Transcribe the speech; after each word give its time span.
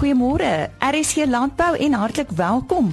Goeiemôre. 0.00 0.70
RSC 0.80 1.26
Landbou 1.28 1.76
en 1.76 1.92
hartlik 1.92 2.30
welkom. 2.32 2.86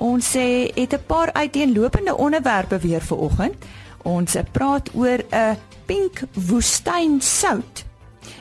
Ons 0.00 0.30
sê 0.36 0.72
het 0.74 0.92
'n 0.94 1.06
paar 1.06 1.32
uiteenlopende 1.32 2.16
onderwerpe 2.16 2.78
weer 2.78 3.00
vir 3.00 3.16
oggend. 3.16 3.54
Ons 4.02 4.36
praat 4.52 4.90
oor 4.94 5.20
'n 5.30 5.56
pink 5.86 6.22
woestynsout. 6.32 7.84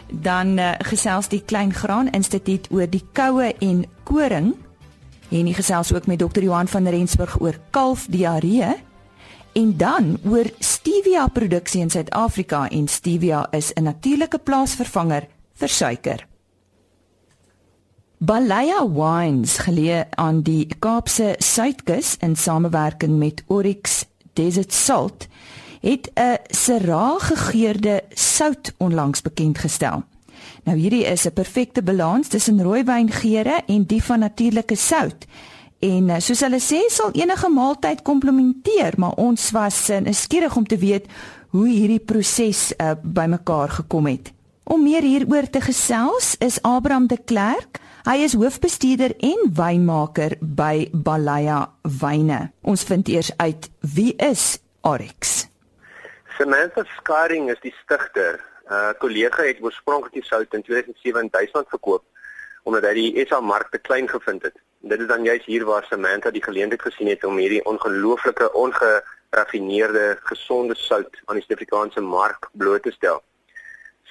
Dan 0.07 0.57
uh, 0.57 0.71
gesels 0.77 1.27
die 1.27 1.43
Klein 1.45 1.73
Graan 1.73 2.09
Instituut 2.09 2.67
oor 2.71 2.89
die 2.89 3.03
koue 3.11 3.55
en 3.59 3.85
koring. 4.03 4.55
En 5.29 5.45
hy 5.45 5.53
gesels 5.53 5.93
ook 5.93 6.05
met 6.05 6.19
Dr. 6.19 6.41
Johan 6.41 6.67
van 6.67 6.87
Rensburg 6.87 7.41
oor 7.41 7.59
kalfdiarree. 7.69 8.75
En 9.53 9.77
dan 9.77 10.17
oor 10.23 10.45
stevia 10.59 11.27
produksie 11.27 11.81
in 11.81 11.89
Suid-Afrika 11.89 12.69
en 12.69 12.87
stevia 12.87 13.47
is 13.51 13.73
'n 13.73 13.83
natuurlike 13.83 14.37
plaasvervanger 14.37 15.27
vir 15.53 15.69
suiker. 15.69 16.34
Balaya 18.17 18.85
Wines 18.87 19.57
geleë 19.59 20.05
aan 20.15 20.37
die 20.47 20.69
Kaapse 20.79 21.33
Suidkus 21.43 22.13
in 22.23 22.37
samewerking 22.39 23.17
met 23.19 23.41
Oryx 23.51 24.05
Desert 24.39 24.71
Salt 24.73 25.27
het 25.81 26.11
'n 26.15 26.37
Syrah 26.47 27.19
gegeurde 27.19 28.03
sout 28.13 28.73
onlangs 28.77 29.21
bekend 29.21 29.57
gestel. 29.57 30.03
Nou 30.63 30.77
hierdie 30.77 31.03
is 31.05 31.25
'n 31.25 31.33
perfekte 31.33 31.83
balans 31.83 32.27
tussen 32.27 32.63
rooiwyngeure 32.63 33.63
en 33.67 33.83
die 33.83 34.03
van 34.03 34.19
natuurlike 34.19 34.75
sout. 34.75 35.25
En 35.79 36.09
eh, 36.09 36.19
soos 36.19 36.39
hulle 36.39 36.59
sê, 36.59 36.87
sal 36.87 37.11
enige 37.11 37.49
maaltyd 37.49 38.01
komplementeer, 38.01 38.93
maar 38.97 39.13
ons 39.13 39.51
was 39.51 39.89
uh, 39.89 39.97
nuuskierig 39.97 40.55
om 40.55 40.65
te 40.67 40.77
weet 40.77 41.05
hoe 41.49 41.67
hierdie 41.67 41.99
proses 41.99 42.73
uh, 42.77 42.91
bymekaar 43.03 43.69
gekom 43.69 44.05
het. 44.05 44.31
Om 44.63 44.83
meer 44.83 45.01
hieroor 45.01 45.49
te 45.49 45.61
gesels 45.61 46.35
is 46.39 46.61
Abraham 46.61 47.07
de 47.07 47.17
Klerk. 47.25 47.83
Hy 48.05 48.19
is 48.21 48.35
hoofbestuurder 48.37 49.15
en 49.25 49.47
wynmaker 49.57 50.35
by 50.37 50.83
Balaya 50.93 51.71
Wyne. 51.81 52.51
Ons 52.61 52.83
vind 52.85 53.07
eers 53.09 53.31
uit 53.41 53.65
wie 53.95 54.11
is 54.21 54.59
Oryx. 54.85 55.47
Samantha 56.37 56.83
Scaring 56.99 57.49
is 57.49 57.57
die 57.63 57.73
stigter. 57.79 58.37
'n 58.69 58.73
uh, 58.73 58.93
Kollega 59.01 59.47
het 59.49 59.57
oorspronklik 59.61 60.13
die 60.13 60.23
sout 60.29 60.53
in 60.53 60.61
2007 60.61 61.21
in 61.21 61.33
Duitsland 61.33 61.67
verkoop 61.73 62.03
omdat 62.69 62.85
hy 62.85 62.93
die 62.93 63.25
SA 63.25 63.41
mark 63.41 63.73
te 63.73 63.81
klein 63.81 64.05
gevind 64.09 64.45
het. 64.45 64.61
Dit 64.85 65.01
is 65.01 65.09
dan 65.09 65.25
juist 65.25 65.49
hier 65.49 65.65
waar 65.65 65.85
Samantha 65.89 66.29
die 66.29 66.45
geleentheid 66.45 66.81
gesien 66.81 67.09
het 67.09 67.25
om 67.25 67.41
hierdie 67.41 67.65
ongelooflike 67.65 68.53
ongeraffineerde 68.53 70.19
gesonde 70.29 70.77
sout 70.77 71.21
aan 71.25 71.41
die 71.41 71.45
Suid-Afrikaanse 71.45 72.05
mark 72.05 72.49
bloot 72.53 72.85
te 72.85 72.93
stel. 72.93 73.23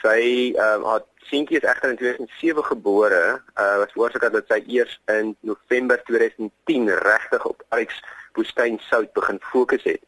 Sy 0.02 0.50
uh, 0.58 0.82
haar 0.82 1.06
seentjie 1.28 1.58
is 1.60 1.66
egter 1.68 1.90
in 1.90 1.96
2007 1.96 2.64
gebore. 2.64 3.22
Uh 3.54 3.76
was 3.82 3.94
oorsaak 3.94 4.32
dat 4.32 4.50
sy 4.50 4.60
eers 4.66 5.00
in 5.12 5.36
November 5.40 6.02
2010 6.10 6.90
regtig 7.06 7.46
op 7.46 7.64
Arix 7.68 8.00
woestyn 8.34 8.78
sout 8.88 9.12
begin 9.12 9.40
fokus 9.40 9.84
het. 9.88 10.02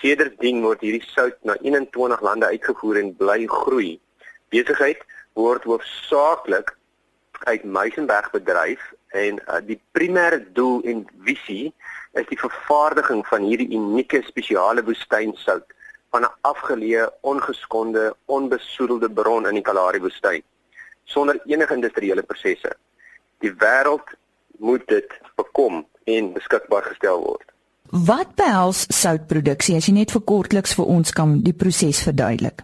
Sedertdien 0.00 0.62
word 0.62 0.82
hierdie 0.84 1.04
sout 1.10 1.38
na 1.42 1.56
21 1.62 2.20
lande 2.22 2.46
uitgevoer 2.46 3.00
en 3.02 3.14
bly 3.16 3.46
groei. 3.50 3.98
Besigheid 4.54 5.02
word 5.38 5.66
hoofsaaklik 5.66 6.74
uit 7.46 7.64
Meisenberg 7.64 8.30
bedryf 8.30 8.92
en 9.14 9.38
uh, 9.46 9.60
die 9.64 9.78
primêre 9.96 10.40
doel 10.52 10.82
en 10.84 11.04
visie 11.26 11.72
is 12.18 12.26
die 12.30 12.38
vervaardiging 12.40 13.24
van 13.26 13.44
hierdie 13.46 13.70
unieke 13.76 14.22
spesiale 14.26 14.84
woestynsout 14.84 15.74
van 16.10 16.22
'n 16.22 16.34
afgeleë, 16.40 17.10
ongeskonde, 17.20 18.14
onbesoedelde 18.26 19.10
bron 19.10 19.46
in 19.46 19.54
die 19.54 19.62
Kalahari 19.62 20.00
woestyn 20.00 20.42
sonder 21.04 21.40
enige 21.44 21.74
industriële 21.74 22.22
prosesse. 22.22 22.76
Die 23.38 23.52
wêreld 23.52 24.08
moet 24.58 24.86
dit 24.86 25.20
bekom 25.36 25.86
en 26.04 26.32
beskikbaar 26.32 26.82
gestel 26.82 27.22
word. 27.22 27.46
Wat 27.90 28.34
behels 28.36 28.84
soutproduksie 28.92 29.76
as 29.78 29.88
jy 29.88 29.94
net 29.96 30.12
vir 30.12 30.24
kortliks 30.28 30.74
vir 30.76 30.90
ons 30.92 31.12
kan 31.16 31.38
die 31.44 31.56
proses 31.56 32.02
verduidelik? 32.04 32.60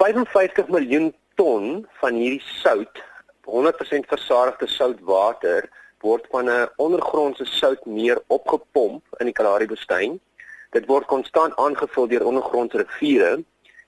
55 0.00 0.72
miljoen 0.74 1.12
ton 1.38 1.84
van 2.00 2.18
hierdie 2.18 2.42
sout, 2.58 3.02
100% 3.46 4.10
versadigde 4.10 4.66
soutwater 4.66 5.68
word 6.02 6.26
van 6.34 6.50
'n 6.50 6.68
ondergrondse 6.76 7.44
soutmeer 7.44 8.18
opgepomp 8.26 9.02
in 9.20 9.26
die 9.26 9.32
Kalahari 9.32 9.66
woestyn. 9.66 10.20
Dit 10.74 10.86
word 10.86 11.06
konstant 11.06 11.56
aangevul 11.56 12.08
deur 12.08 12.24
ondergrondse 12.26 12.82
riviere. 12.82 13.44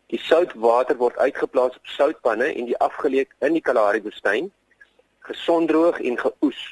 Die 0.08 0.20
soutwater 0.22 0.96
word 0.96 1.18
uitgeplaas 1.18 1.76
op 1.76 1.92
soutpanne 1.96 2.52
en 2.54 2.70
die 2.70 2.78
afgeleek 2.84 3.34
in 3.44 3.58
die 3.58 3.64
Kalahari 3.64 4.00
woestyn, 4.02 4.52
gesondroog 5.28 6.00
en 6.00 6.16
geoes. 6.18 6.62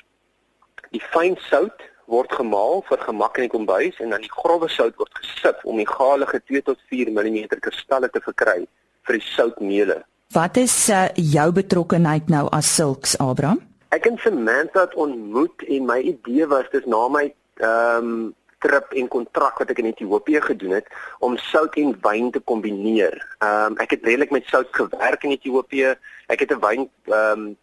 Die 0.95 1.03
fyn 1.13 1.37
sout 1.49 1.85
word 2.07 2.33
gemaal 2.33 2.83
vir 2.89 3.03
gemak 3.03 3.37
in 3.37 3.49
die 3.49 3.53
kombuis 3.53 3.99
en 4.01 4.15
dan 4.15 4.25
die 4.25 4.33
grouwe 4.33 4.69
sout 4.71 4.97
word 5.01 5.13
gesip 5.19 5.63
om 5.65 5.81
die 5.83 5.89
galige 5.89 6.41
2 6.49 6.63
tot 6.71 6.83
4 6.93 7.11
mm 7.11 7.59
kristalle 7.61 8.09
te 8.15 8.23
verkry 8.23 8.63
vir 9.07 9.19
die 9.19 9.27
soutmeule. 9.35 10.01
Wat 10.35 10.57
is 10.59 10.75
uh, 10.91 11.07
jou 11.15 11.51
betrokkeheid 11.55 12.31
nou 12.33 12.47
as 12.55 12.71
sulks 12.79 13.15
Abraham? 13.23 13.61
Ek 13.95 14.07
en 14.11 14.19
Samantha 14.23 14.87
het 14.87 14.97
ontmoet 14.99 15.63
en 15.69 15.87
my 15.87 16.01
idee 16.03 16.47
was 16.51 16.67
dis 16.73 16.87
na 16.91 17.07
my 17.09 17.29
ehm 17.63 18.11
um, 18.11 18.35
trip 18.67 18.97
en 19.01 19.09
kontrak 19.09 19.59
wat 19.63 19.71
ek 19.71 19.83
in 19.83 19.91
Ethiopië 19.93 20.43
gedoen 20.49 20.75
het 20.79 20.91
om 21.25 21.39
sout 21.49 21.79
en 21.83 21.95
wyn 22.07 22.31
te 22.35 22.43
kombineer. 22.53 23.17
Ehm 23.39 23.73
um, 23.73 23.79
ek 23.85 23.97
het 23.97 24.11
redelik 24.11 24.35
met 24.35 24.51
sout 24.53 24.69
gewerk 24.81 25.25
in 25.25 25.37
Ethiopië. 25.39 25.95
Ek 26.27 26.43
het 26.45 26.53
'n 26.53 26.61
wyn 26.67 26.91
ehm 27.05 27.47
um, 27.47 27.57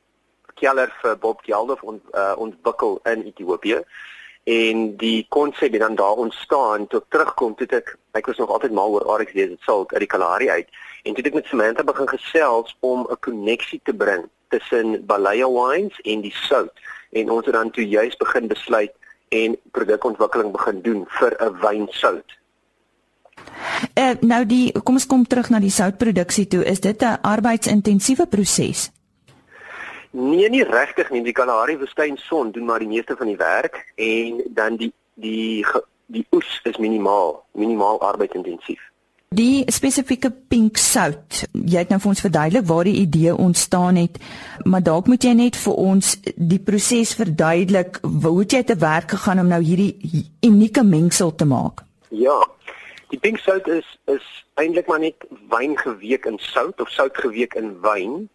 keller 0.56 0.90
vir 1.02 1.18
Bob 1.18 1.40
Geldof 1.44 1.82
ont, 1.82 2.04
uh, 2.14 2.34
ontwikkel 2.38 3.00
in 3.04 3.24
Ethiopië 3.26 3.84
en 4.44 4.98
die 4.98 5.26
konsep 5.30 5.72
het 5.72 5.82
dan 5.82 5.96
daar 5.96 6.20
ontstaan 6.20 6.88
toe 6.88 7.00
ek 7.00 7.12
terugkom 7.16 7.56
toe 7.56 7.68
ek 7.68 7.94
ek 8.12 8.26
was 8.28 8.38
nog 8.38 8.50
altyd 8.52 8.76
mal 8.76 8.92
oor 8.92 9.06
Arix 9.16 9.32
wees 9.32 9.50
dit 9.50 9.62
sal 9.64 9.86
uit 9.88 10.04
die 10.04 10.10
Kalahari 10.14 10.50
uit 10.50 10.68
en 11.04 11.16
toe 11.16 11.24
ek 11.24 11.38
met 11.40 11.48
Samantha 11.48 11.84
begin 11.84 12.10
gesels 12.12 12.76
om 12.80 13.08
'n 13.08 13.20
koneksie 13.20 13.80
te 13.84 13.94
bring 13.94 14.28
tussen 14.50 15.06
Balaya 15.06 15.48
wines 15.48 15.96
en 16.04 16.22
die 16.22 16.36
sout 16.36 16.76
en 17.12 17.30
ons 17.30 17.46
het 17.46 17.56
dan 17.56 17.72
toe 17.72 17.88
juis 17.88 18.18
begin 18.18 18.48
besluit 18.48 18.92
en 19.34 19.58
produkontwikkeling 19.76 20.52
begin 20.54 20.82
doen 20.82 21.06
vir 21.20 21.36
'n 21.40 21.60
wynsout. 21.62 22.40
Uh, 23.98 24.14
nou 24.22 24.46
die 24.46 24.72
kom 24.84 24.96
ons 24.96 25.08
kom 25.10 25.26
terug 25.28 25.50
na 25.50 25.60
die 25.60 25.74
soutproduksie 25.74 26.48
toe 26.48 26.64
is 26.66 26.80
dit 26.80 27.02
'n 27.02 27.18
arbeidsintensiewe 27.22 28.28
proses. 28.28 28.92
Nee, 30.12 30.50
nie 30.50 30.64
regtig 30.64 31.10
nie. 31.10 31.24
Die 31.24 31.34
Kalahari 31.34 31.78
woestyn 31.78 32.18
son 32.18 32.52
doen 32.52 32.66
maar 32.66 32.80
die 32.80 32.88
meeste 32.88 33.16
van 33.18 33.28
die 33.28 33.38
werk 33.38 33.94
en 33.96 34.44
dan 34.54 34.78
die 34.78 34.94
die 35.14 35.66
die 36.06 36.26
oes 36.32 36.60
is 36.64 36.78
minimaal, 36.78 37.46
minimaal 37.52 38.02
arbeidsintensief. 38.02 38.93
Die 39.34 39.64
spesifieke 39.72 40.30
pink 40.30 40.78
sout. 40.78 41.44
Jy 41.54 41.80
het 41.80 41.90
nou 41.90 41.98
vir 42.04 42.12
ons 42.12 42.22
verduidelik 42.22 42.66
waar 42.70 42.86
die 42.86 43.00
idee 43.02 43.34
ontstaan 43.34 43.98
het, 43.98 44.20
maar 44.70 44.84
dalk 44.84 45.08
moet 45.10 45.24
jy 45.26 45.32
net 45.40 45.58
vir 45.58 45.80
ons 45.80 46.12
die 46.36 46.60
proses 46.62 47.16
verduidelik. 47.18 47.98
Hoe 48.04 48.36
het 48.44 48.54
jy 48.54 48.62
te 48.68 48.78
werk 48.78 49.16
gegaan 49.16 49.42
om 49.42 49.50
nou 49.50 49.62
hierdie 49.64 50.28
unieke 50.46 50.84
mengsel 50.86 51.34
te 51.36 51.48
maak? 51.50 51.82
Ja. 52.12 52.38
Die 53.10 53.22
pink 53.22 53.42
sout 53.42 53.68
is 53.70 53.90
is 54.12 54.26
eintlik 54.62 54.90
maar 54.90 55.02
net 55.02 55.26
wyn 55.50 55.74
geweek 55.78 56.28
in 56.30 56.38
sout 56.42 56.82
of 56.82 56.90
sout 56.94 57.18
geweek 57.18 57.56
in 57.58 57.74
wyn 57.82 58.28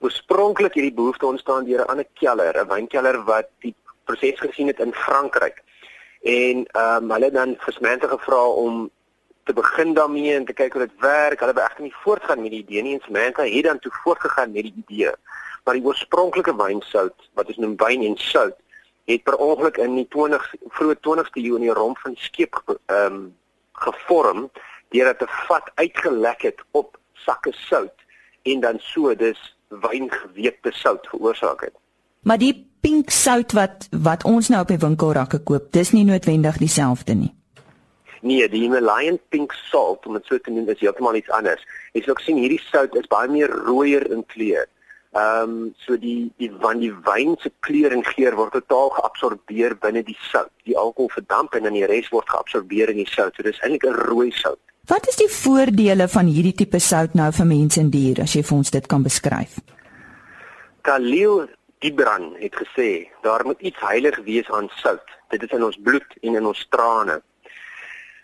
oorspronklik 0.00 0.74
hierdie 0.74 0.94
behoefte 0.96 1.26
ontstaan 1.26 1.66
deur 1.68 1.84
'n 1.84 1.90
ander 1.92 2.08
keller, 2.20 2.56
'n 2.58 2.68
wynkeller 2.68 3.22
wat 3.24 3.48
die 3.60 3.74
proses 4.04 4.40
gesien 4.40 4.66
het 4.66 4.80
in 4.80 4.94
Frankryk. 4.94 5.62
En 6.22 6.66
ehm 6.66 7.04
um, 7.04 7.10
hulle 7.10 7.30
dan 7.30 7.54
gesmente 7.58 8.08
gevra 8.08 8.44
om 8.46 8.90
te 9.50 9.60
begin 9.60 9.94
daarmee 9.94 10.34
en 10.34 10.44
te 10.44 10.52
kyk 10.52 10.72
hoe 10.72 10.86
dit 10.86 11.02
werk. 11.02 11.40
Hulle 11.42 11.54
wou 11.56 11.64
egter 11.66 11.82
nie 11.82 11.94
voortgaan 12.04 12.42
met 12.42 12.52
die 12.54 12.62
idee 12.62 12.82
nie 12.82 12.94
en 12.94 13.02
Samantha 13.04 13.42
het 13.42 13.64
dan 13.66 13.78
toe 13.78 13.92
voortgegaan 14.02 14.52
met 14.52 14.68
die 14.68 14.84
idee. 14.86 15.12
Maar 15.64 15.74
die 15.74 15.84
oorspronklike 15.84 16.54
wynsout, 16.56 17.28
wat 17.34 17.50
ons 17.50 17.58
noem 17.58 17.74
wyn 17.80 18.04
en 18.06 18.16
sout, 18.16 18.54
het 19.10 19.24
per 19.26 19.36
ongeluk 19.36 19.80
in 19.82 19.96
die 19.98 20.06
20 20.14 20.46
vroeë 20.76 20.98
20ste 21.06 21.42
eeu 21.42 21.58
in 21.58 21.66
die 21.66 21.74
romp 21.80 21.98
van 22.04 22.14
skep 22.16 22.60
ehm 22.68 23.06
um, 23.06 23.20
gevorm 23.80 24.50
deurdat 24.92 25.22
'n 25.26 25.32
vat 25.48 25.70
uitgelek 25.74 26.42
het 26.42 26.60
op 26.70 26.98
sakke 27.14 27.52
sout 27.52 28.06
en 28.42 28.60
dan 28.60 28.78
so 28.78 29.14
dis 29.14 29.40
wyngeweekte 29.68 30.70
sout 30.72 31.06
veroorsaak 31.08 31.60
het. 31.60 31.74
Maar 32.22 32.38
die 32.38 32.54
pink 32.80 33.10
sout 33.10 33.52
wat 33.52 33.88
wat 33.90 34.24
ons 34.24 34.48
nou 34.48 34.62
op 34.62 34.68
die 34.68 34.78
winkelrakke 34.78 35.42
koop, 35.42 35.72
dis 35.72 35.90
nie 35.90 36.04
noodwendig 36.04 36.56
dieselfde 36.56 37.14
nie. 37.14 37.39
Nee, 38.20 38.48
die 38.48 38.60
Himalayan 38.66 39.18
pink 39.32 39.52
salt, 39.70 40.06
om 40.06 40.18
dit 40.18 40.26
so 40.28 40.38
te 40.38 40.52
noem, 40.52 40.68
is 40.68 40.82
heeltemal 40.82 41.16
iets 41.16 41.30
anders. 41.32 41.62
Jy 41.96 42.02
sal 42.04 42.20
sien 42.20 42.40
hierdie 42.40 42.60
sout 42.66 42.94
is 43.00 43.08
baie 43.08 43.28
meer 43.32 43.52
rooier 43.68 44.04
in 44.12 44.24
kleur. 44.26 44.68
Ehm 45.10 45.42
um, 45.42 45.74
so 45.82 45.96
die 45.98 46.30
die 46.38 46.50
van 46.62 46.78
die 46.78 46.92
wyn 47.06 47.32
se 47.42 47.50
kleur 47.66 47.90
en 47.90 48.04
geur 48.06 48.36
word 48.38 48.52
totaal 48.54 48.92
geabsorbeer 48.94 49.74
binne 49.82 50.04
die 50.06 50.18
sout. 50.30 50.52
Die 50.68 50.76
alkohol 50.78 51.10
verdamp 51.16 51.56
en 51.58 51.66
dan 51.66 51.74
die 51.74 51.88
res 51.90 52.12
word 52.14 52.28
geabsorbeer 52.30 52.92
in 52.92 53.00
die 53.02 53.08
sout. 53.10 53.34
So 53.34 53.42
dis 53.42 53.58
eintlik 53.64 53.88
'n 53.88 53.96
rooi 54.06 54.30
sout. 54.30 54.60
Wat 54.86 55.08
is 55.08 55.16
die 55.16 55.28
voordele 55.28 56.08
van 56.08 56.26
hierdie 56.26 56.54
tipe 56.54 56.78
sout 56.78 57.14
nou 57.14 57.32
vir 57.32 57.46
mense 57.46 57.80
en 57.80 57.90
diere 57.90 58.22
as 58.22 58.34
jy 58.34 58.42
vir 58.42 58.56
ons 58.56 58.70
dit 58.70 58.86
kan 58.86 59.02
beskryf? 59.02 59.58
Khalil 60.82 61.48
Gibran 61.80 62.34
het 62.38 62.54
gesê, 62.54 63.08
daar 63.22 63.44
moet 63.44 63.60
iets 63.60 63.80
heilig 63.80 64.18
wees 64.24 64.50
aan 64.50 64.68
sout. 64.68 65.06
Dit 65.28 65.42
is 65.42 65.50
in 65.50 65.64
ons 65.64 65.78
bloed 65.82 66.16
en 66.20 66.34
in 66.34 66.46
ons 66.46 66.66
trane. 66.68 67.22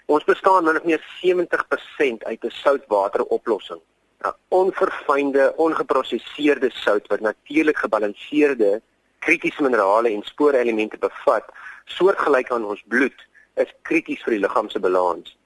Ons 0.06 0.24
bestaan 0.24 0.64
min 0.64 0.76
of 0.78 0.84
meer 0.84 1.02
70% 1.20 2.24
uit 2.24 2.44
'n 2.44 2.50
soutwateroplossing. 2.62 3.80
'n 4.24 4.34
Onverfynde, 4.48 5.52
ongeprosesseerde 5.56 6.70
sout 6.70 7.06
wat 7.06 7.20
natuurlik 7.20 7.78
gebalanseerde 7.78 8.82
kritiese 9.18 9.62
minerale 9.62 10.10
en 10.10 10.22
spoorelemente 10.22 10.98
bevat, 10.98 11.44
soortgelyk 11.84 12.50
aan 12.50 12.64
ons 12.64 12.82
bloed, 12.86 13.26
is 13.54 13.74
krities 13.82 14.22
vir 14.22 14.36
die 14.36 14.40
liggaam 14.44 14.68
se 14.70 14.78
balans. 14.78 15.38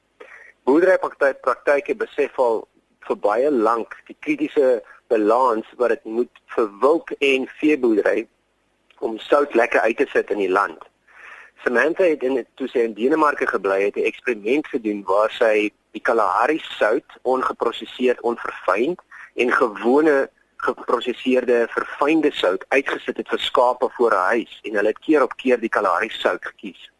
Boerderypraktyke 0.64 1.94
besef 1.94 2.38
al 2.38 2.68
vir 3.08 3.16
baie 3.16 3.50
lank 3.50 3.96
die 4.06 4.16
kritiese 4.20 4.82
balans 5.08 5.66
wat 5.76 5.88
dit 5.88 6.04
moet 6.04 6.44
vir 6.54 6.68
wilk 6.84 7.10
en 7.18 7.48
veeboerdery 7.60 8.28
om 8.98 9.18
sout 9.18 9.54
lekker 9.54 9.80
uit 9.80 9.96
te 9.96 10.06
sit 10.12 10.30
in 10.30 10.44
die 10.44 10.52
land. 10.52 10.89
Samantha 11.64 12.04
het 12.04 12.22
in 12.22 12.46
toe 12.54 12.68
sy 12.72 12.86
in 12.86 12.94
Denemarke 12.96 13.46
gebly 13.46 13.82
het 13.82 13.96
'n 13.96 14.08
eksperiment 14.08 14.66
gedoen 14.66 15.02
waar 15.04 15.30
sy 15.30 15.70
die 15.92 16.00
Kalahari 16.00 16.58
sout 16.58 17.10
ongeprosesseerd, 17.22 18.20
onverfyn 18.20 18.96
en 19.34 19.52
gewone 19.52 20.30
geprosesseerde 20.56 21.66
verfynde 21.68 22.30
sout 22.32 22.64
uitgesit 22.68 23.16
het 23.16 23.28
vir 23.28 23.38
skape 23.38 23.88
voor 23.96 24.12
'n 24.12 24.26
huis 24.32 24.60
en 24.62 24.74
hulle 24.74 24.88
het 24.88 24.98
keer 24.98 25.22
op 25.22 25.36
keer 25.36 25.60
die 25.60 25.68
Kalahari 25.68 26.08
sout 26.08 26.44
gekies. 26.44 26.90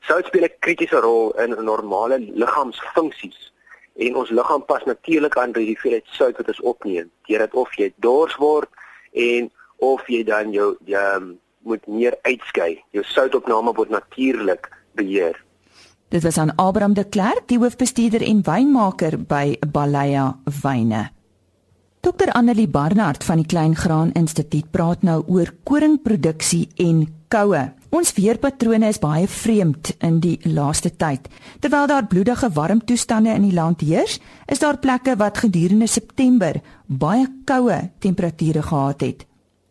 Sout 0.00 0.26
speel 0.26 0.44
'n 0.44 0.58
kritiese 0.58 1.00
rol 1.00 1.32
in 1.38 1.64
normale 1.64 2.18
liggaamsfunksies 2.18 3.52
en 3.96 4.16
ons 4.16 4.30
liggaam 4.30 4.64
pas 4.64 4.84
natuurlik 4.84 5.36
aan 5.36 5.52
by 5.52 5.58
die 5.58 5.74
hoeveelheid 5.74 6.06
sout 6.06 6.36
wat 6.36 6.48
ons 6.48 6.60
opneem. 6.60 7.10
Deurdat 7.26 7.54
of 7.54 7.74
jy 7.74 7.92
dors 7.96 8.36
word 8.36 8.68
en 9.12 9.50
of 9.76 10.06
jy 10.06 10.24
dan 10.24 10.52
jou 10.52 10.76
um, 10.86 11.40
moet 11.66 11.86
meer 11.90 12.16
uitskei. 12.22 12.78
Jou 12.94 13.04
soutopname 13.04 13.74
word 13.76 13.90
natuurlik 13.90 14.70
beheer. 14.96 15.36
Dit 16.14 16.22
was 16.22 16.38
aan 16.38 16.54
Abraham 16.54 16.94
de 16.94 17.04
Klerk, 17.04 17.48
die 17.50 17.58
hoofbestuurder 17.58 18.22
en 18.22 18.44
wynmaker 18.46 19.18
by 19.18 19.56
Balaya 19.72 20.36
Wyne. 20.62 21.08
Dr 22.06 22.30
Annelie 22.38 22.68
Barnard 22.70 23.24
van 23.26 23.40
die 23.42 23.46
Klein 23.50 23.74
Graan 23.74 24.12
Instituut 24.14 24.70
praat 24.70 25.02
nou 25.02 25.24
oor 25.26 25.50
koringproduksie 25.66 26.68
en 26.78 27.00
koue. 27.34 27.62
Ons 27.90 28.12
weerpatrone 28.14 28.86
is 28.86 29.00
baie 29.02 29.26
vreemd 29.26 29.90
in 30.06 30.20
die 30.22 30.36
laaste 30.46 30.92
tyd. 30.94 31.26
Terwyl 31.58 31.90
daar 31.90 32.06
bloedige 32.06 32.52
warm 32.54 32.84
toestande 32.86 33.34
in 33.34 33.48
die 33.48 33.56
land 33.56 33.82
heers, 33.82 34.20
is 34.46 34.62
daar 34.62 34.78
plekke 34.78 35.16
wat 35.18 35.42
gedurende 35.42 35.90
September 35.90 36.60
baie 36.86 37.26
koue 37.44 37.80
temperature 37.98 38.62
gehad 38.62 39.02
het. 39.02 39.26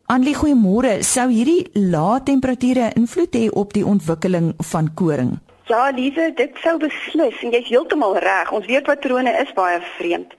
Anlie, 0.05 0.35
goeiemôre. 0.37 0.99
Sou 1.01 1.31
hierdie 1.33 1.65
lae 1.73 2.19
temperature 2.21 2.91
invloed 2.93 3.33
hê 3.33 3.47
op 3.49 3.71
die 3.73 3.81
ontwikkeling 3.81 4.51
van 4.69 4.91
koring? 4.93 5.31
Ja, 5.65 5.87
Lize, 5.89 6.27
dit 6.37 6.59
sou 6.61 6.75
beslis 6.77 7.39
en 7.41 7.55
jy's 7.55 7.71
heeltemal 7.71 8.19
reg. 8.21 8.51
Ons 8.53 8.67
weerpatrone 8.69 9.33
is 9.41 9.49
baie 9.57 9.79
vreemd. 9.95 10.35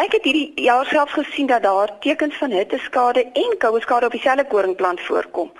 Ek 0.00 0.16
het 0.16 0.24
hierdie 0.24 0.64
jaar 0.64 0.88
self 0.88 1.12
gesien 1.18 1.50
dat 1.52 1.66
daar 1.68 1.92
tekens 2.00 2.40
van 2.40 2.56
hitteskade 2.56 3.26
en 3.36 3.52
koue 3.60 3.84
skade 3.84 4.08
op 4.08 4.16
dieselfde 4.16 4.48
koringplant 4.48 5.04
voorkom. 5.04 5.52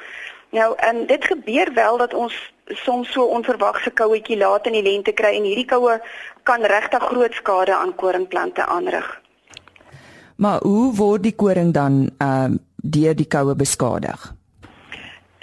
Nou, 0.56 0.72
en 0.88 1.04
dit 1.12 1.24
gebeur 1.34 1.74
wel 1.76 2.00
dat 2.00 2.16
ons 2.16 2.40
soms 2.86 3.12
so 3.12 3.28
onverwagse 3.36 3.92
kouetjie 3.92 4.40
laat 4.40 4.72
in 4.72 4.80
die 4.80 4.86
lente 4.88 5.12
kry 5.12 5.36
en 5.36 5.44
hierdie 5.44 5.68
koue 5.68 6.00
kan 6.48 6.64
regtig 6.64 7.04
groot 7.04 7.36
skade 7.36 7.76
aan 7.76 7.92
koringplante 8.00 8.64
aanrig. 8.64 9.20
Maar 10.40 10.64
hoe 10.64 10.94
word 10.96 11.28
die 11.28 11.36
koring 11.36 11.76
dan 11.76 12.06
ehm 12.16 12.56
uh 12.56 12.70
deur 12.82 13.14
die 13.14 13.26
koue 13.26 13.54
beskadig? 13.54 14.34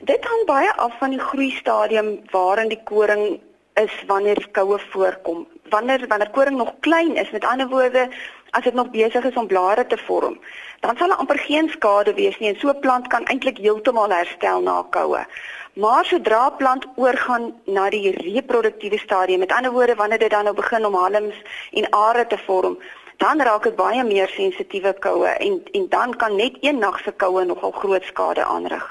Dit 0.03 0.24
hang 0.24 0.45
baie 0.47 0.71
af 0.75 0.94
van 1.00 1.09
die 1.09 1.19
groei 1.19 1.51
stadium 1.51 2.19
waarin 2.31 2.69
die 2.69 2.83
koring 2.83 3.39
is 3.74 3.95
wanneer 4.07 4.47
koue 4.51 4.80
voorkom. 4.91 5.47
Wanneer 5.69 6.06
wanneer 6.07 6.30
koring 6.30 6.57
nog 6.57 6.74
klein 6.80 7.15
is, 7.15 7.31
met 7.31 7.45
ander 7.45 7.68
woorde, 7.68 8.09
as 8.51 8.63
dit 8.63 8.74
nog 8.74 8.89
besig 8.89 9.24
is 9.24 9.36
om 9.36 9.47
blare 9.47 9.86
te 9.88 9.97
vorm, 9.97 10.39
dan 10.80 10.97
sal 10.97 11.07
daar 11.07 11.18
amper 11.18 11.38
geen 11.38 11.69
skade 11.69 12.13
wees 12.13 12.39
nie 12.39 12.50
en 12.50 12.59
so 12.59 12.69
'n 12.69 12.80
plant 12.80 13.07
kan 13.07 13.25
eintlik 13.25 13.57
heeltemal 13.57 14.09
herstel 14.09 14.62
na 14.62 14.83
koue. 14.89 15.25
Maar 15.74 16.06
sodra 16.06 16.50
plant 16.50 16.85
oorgaan 16.95 17.53
na 17.65 17.89
die 17.89 18.12
reproduktiewe 18.12 18.97
stadium, 18.97 19.39
met 19.39 19.51
ander 19.51 19.71
woorde 19.71 19.95
wanneer 19.95 20.19
dit 20.19 20.30
dan 20.30 20.44
nou 20.44 20.56
begin 20.56 20.85
om 20.85 20.95
halms 20.95 21.35
en 21.71 21.89
are 21.89 22.27
te 22.27 22.38
vorm, 22.38 22.77
dan 23.19 23.42
raak 23.42 23.63
dit 23.68 23.75
baie 23.75 24.04
meer 24.07 24.31
sensitiewe 24.31 24.94
koue 25.04 25.27
en 25.27 25.62
en 25.71 25.86
dan 25.89 26.16
kan 26.16 26.36
net 26.36 26.57
een 26.62 26.80
nag 26.80 27.00
se 27.04 27.12
koue 27.12 27.45
nogal 27.45 27.71
groot 27.71 28.04
skade 28.04 28.44
aanrig. 28.45 28.86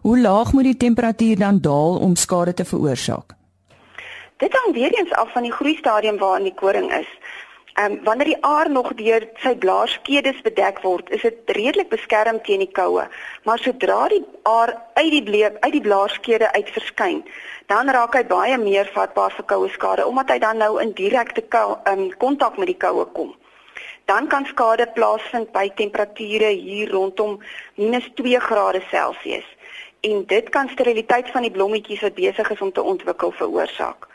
Hoe 0.00 0.18
laag 0.18 0.52
moet 0.52 0.64
die 0.64 0.76
temperatuur 0.76 1.38
dan 1.38 1.60
daal 1.60 1.98
om 2.06 2.16
skade 2.16 2.54
te 2.54 2.64
veroorsaak? 2.64 3.36
Dit 4.36 4.52
hang 4.52 4.74
weer 4.74 4.92
eens 4.98 5.12
af 5.12 5.32
van 5.32 5.42
die 5.42 5.52
groei 5.52 5.76
stadium 5.76 6.18
waarin 6.18 6.48
die 6.48 6.54
koring 6.54 6.92
is. 6.92 7.10
Ehm 7.74 7.92
um, 7.92 8.04
wanneer 8.04 8.26
die 8.26 8.44
aar 8.46 8.70
nog 8.70 8.92
deur 8.94 9.24
sy 9.42 9.50
blaarskedes 9.58 10.40
bedek 10.46 10.76
word, 10.82 11.08
is 11.10 11.22
dit 11.26 11.50
redelik 11.56 11.88
beskerm 11.90 12.36
teen 12.46 12.60
die 12.62 12.70
koue. 12.70 13.06
Maar 13.42 13.58
sodra 13.58 13.96
die 14.12 14.20
aar 14.42 14.70
uit 14.94 15.10
die 15.10 15.22
bleek 15.22 15.56
uit 15.64 15.72
die 15.74 15.80
blaarskede 15.82 16.52
uit 16.52 16.70
verskyn, 16.70 17.24
dan 17.66 17.90
raak 17.90 18.14
hy 18.14 18.22
baie 18.30 18.60
meer 18.62 18.92
vatbaar 18.94 19.34
vir 19.34 19.48
koue 19.50 19.72
skade 19.74 20.06
omdat 20.06 20.30
hy 20.30 20.38
dan 20.46 20.62
nou 20.62 20.78
in 20.84 20.94
direkte 20.94 21.42
um, 21.90 22.06
kontak 22.22 22.62
met 22.62 22.70
die 22.70 22.78
koue 22.86 23.08
kom. 23.18 23.34
Dan 24.06 24.30
kan 24.30 24.46
skade 24.46 24.86
plaasvind 24.94 25.50
by 25.50 25.66
temperature 25.74 26.54
hier 26.54 26.94
rondom 26.94 27.40
-2 27.74 28.38
grade 28.38 28.86
Celsius. 28.90 29.50
En 30.00 30.26
dit 30.26 30.48
kan 30.48 30.68
steriliteit 30.68 31.30
van 31.30 31.42
die 31.42 31.50
blommetjies 31.50 32.06
wat 32.06 32.14
besig 32.14 32.50
is 32.50 32.60
om 32.60 32.72
te 32.72 32.82
ontwikkel 32.82 33.30
veroorsaak. 33.30 34.13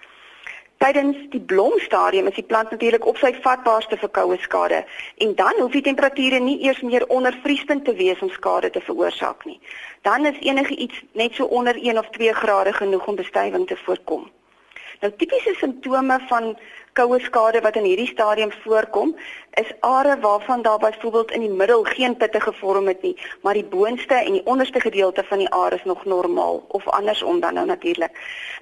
Tydens 0.79 1.17
die 1.33 1.41
blomstadium 1.43 2.29
is 2.29 2.37
die 2.37 2.45
plant 2.47 2.69
natuurlik 2.71 3.03
op 3.11 3.17
sy 3.19 3.33
vatbaarste 3.43 3.97
vir 3.99 4.11
koue 4.15 4.37
skade 4.39 4.77
en 5.25 5.33
dan 5.35 5.57
hoef 5.59 5.73
die 5.75 5.83
temperature 5.83 6.39
nie 6.39 6.55
eers 6.63 6.79
meer 6.87 7.03
onder 7.11 7.35
vriespunt 7.43 7.83
te 7.85 7.95
wees 7.97 8.21
om 8.23 8.31
skade 8.31 8.69
te 8.71 8.79
veroorsaak 8.85 9.43
nie. 9.49 9.57
Dan 10.07 10.29
is 10.29 10.39
enige 10.39 10.77
iets 10.85 11.01
net 11.19 11.35
so 11.35 11.51
onder 11.59 11.75
1 11.75 11.99
of 11.99 12.07
2 12.15 12.33
grade 12.33 12.73
genoeg 12.73 13.07
om 13.11 13.19
bestuiving 13.19 13.67
te 13.67 13.75
voorkom. 13.83 14.29
Nou 15.01 15.11
tipiese 15.19 15.57
simptome 15.59 16.19
van 16.31 16.55
koue 16.99 17.19
skade 17.23 17.61
wat 17.63 17.77
in 17.79 17.87
hierdie 17.87 18.09
stadium 18.11 18.51
voorkom, 18.63 19.15
is 19.61 19.71
are 19.87 20.17
waarvan 20.19 20.61
daar 20.61 20.79
byvoorbeeld 20.79 21.31
in 21.31 21.45
die 21.45 21.57
middel 21.61 21.83
geen 21.83 22.17
pitte 22.17 22.39
gevorm 22.43 22.87
het 22.87 23.01
nie, 23.01 23.15
maar 23.41 23.53
die 23.53 23.65
boonste 23.65 24.13
en 24.13 24.35
die 24.35 24.45
onderste 24.45 24.79
gedeelte 24.79 25.23
van 25.29 25.37
die 25.37 25.49
are 25.49 25.75
is 25.75 25.83
nog 25.83 26.05
normaal 26.05 26.63
of 26.67 26.87
andersom 26.87 27.39
dan 27.39 27.53
nou 27.53 27.65
natuurlik. 27.65 28.11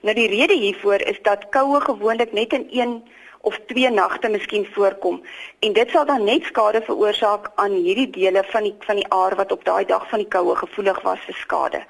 Nou 0.02 0.16
die 0.16 0.28
rede 0.28 0.54
hiervoor 0.54 1.02
is 1.02 1.22
dat 1.22 1.50
koue 1.50 1.82
gewoonlik 1.82 2.34
net 2.34 2.54
in 2.54 2.68
een 2.72 3.02
of 3.42 3.60
twee 3.66 3.90
nagte 3.90 4.30
miskien 4.30 4.68
voorkom 4.76 5.22
en 5.60 5.74
dit 5.74 5.90
sal 5.90 6.06
dan 6.06 6.24
net 6.24 6.44
skade 6.44 6.82
veroorsaak 6.82 7.52
aan 7.56 7.72
hierdie 7.72 8.10
dele 8.10 8.44
van 8.52 8.64
die 8.64 8.76
van 8.86 9.02
die 9.02 9.10
aar 9.10 9.36
wat 9.36 9.52
op 9.52 9.66
daai 9.66 9.86
dag 9.86 10.10
van 10.10 10.24
die 10.24 10.30
koue 10.38 10.56
gevoelig 10.56 11.02
was 11.02 11.26
vir 11.26 11.42
skade. 11.42 11.82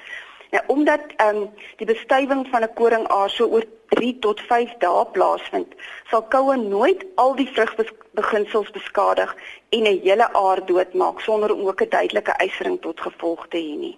Nou 0.57 0.79
omdat 0.79 0.99
ehm 1.15 1.35
um, 1.35 1.49
die 1.75 1.85
bestuiving 1.85 2.47
van 2.51 2.61
'n 2.61 2.73
koringaar 2.73 3.29
so 3.29 3.45
oor 3.45 3.65
3 3.87 4.19
tot 4.19 4.41
5 4.41 4.73
dae 4.77 5.05
plaasvind, 5.11 5.73
sal 6.09 6.23
koue 6.23 6.55
nooit 6.55 7.05
al 7.15 7.35
die 7.35 7.49
vrugbeginsels 7.53 8.71
beskadig 8.71 9.35
en 9.69 9.83
'n 9.83 9.99
hele 10.03 10.33
aar 10.33 10.65
doodmaak 10.65 11.19
sonder 11.19 11.53
om 11.53 11.67
ook 11.67 11.81
'n 11.81 11.89
duidelike 11.89 12.31
eisering 12.31 12.81
tot 12.81 13.01
gevolg 13.01 13.47
te 13.47 13.57
hê 13.57 13.77
nie. 13.79 13.97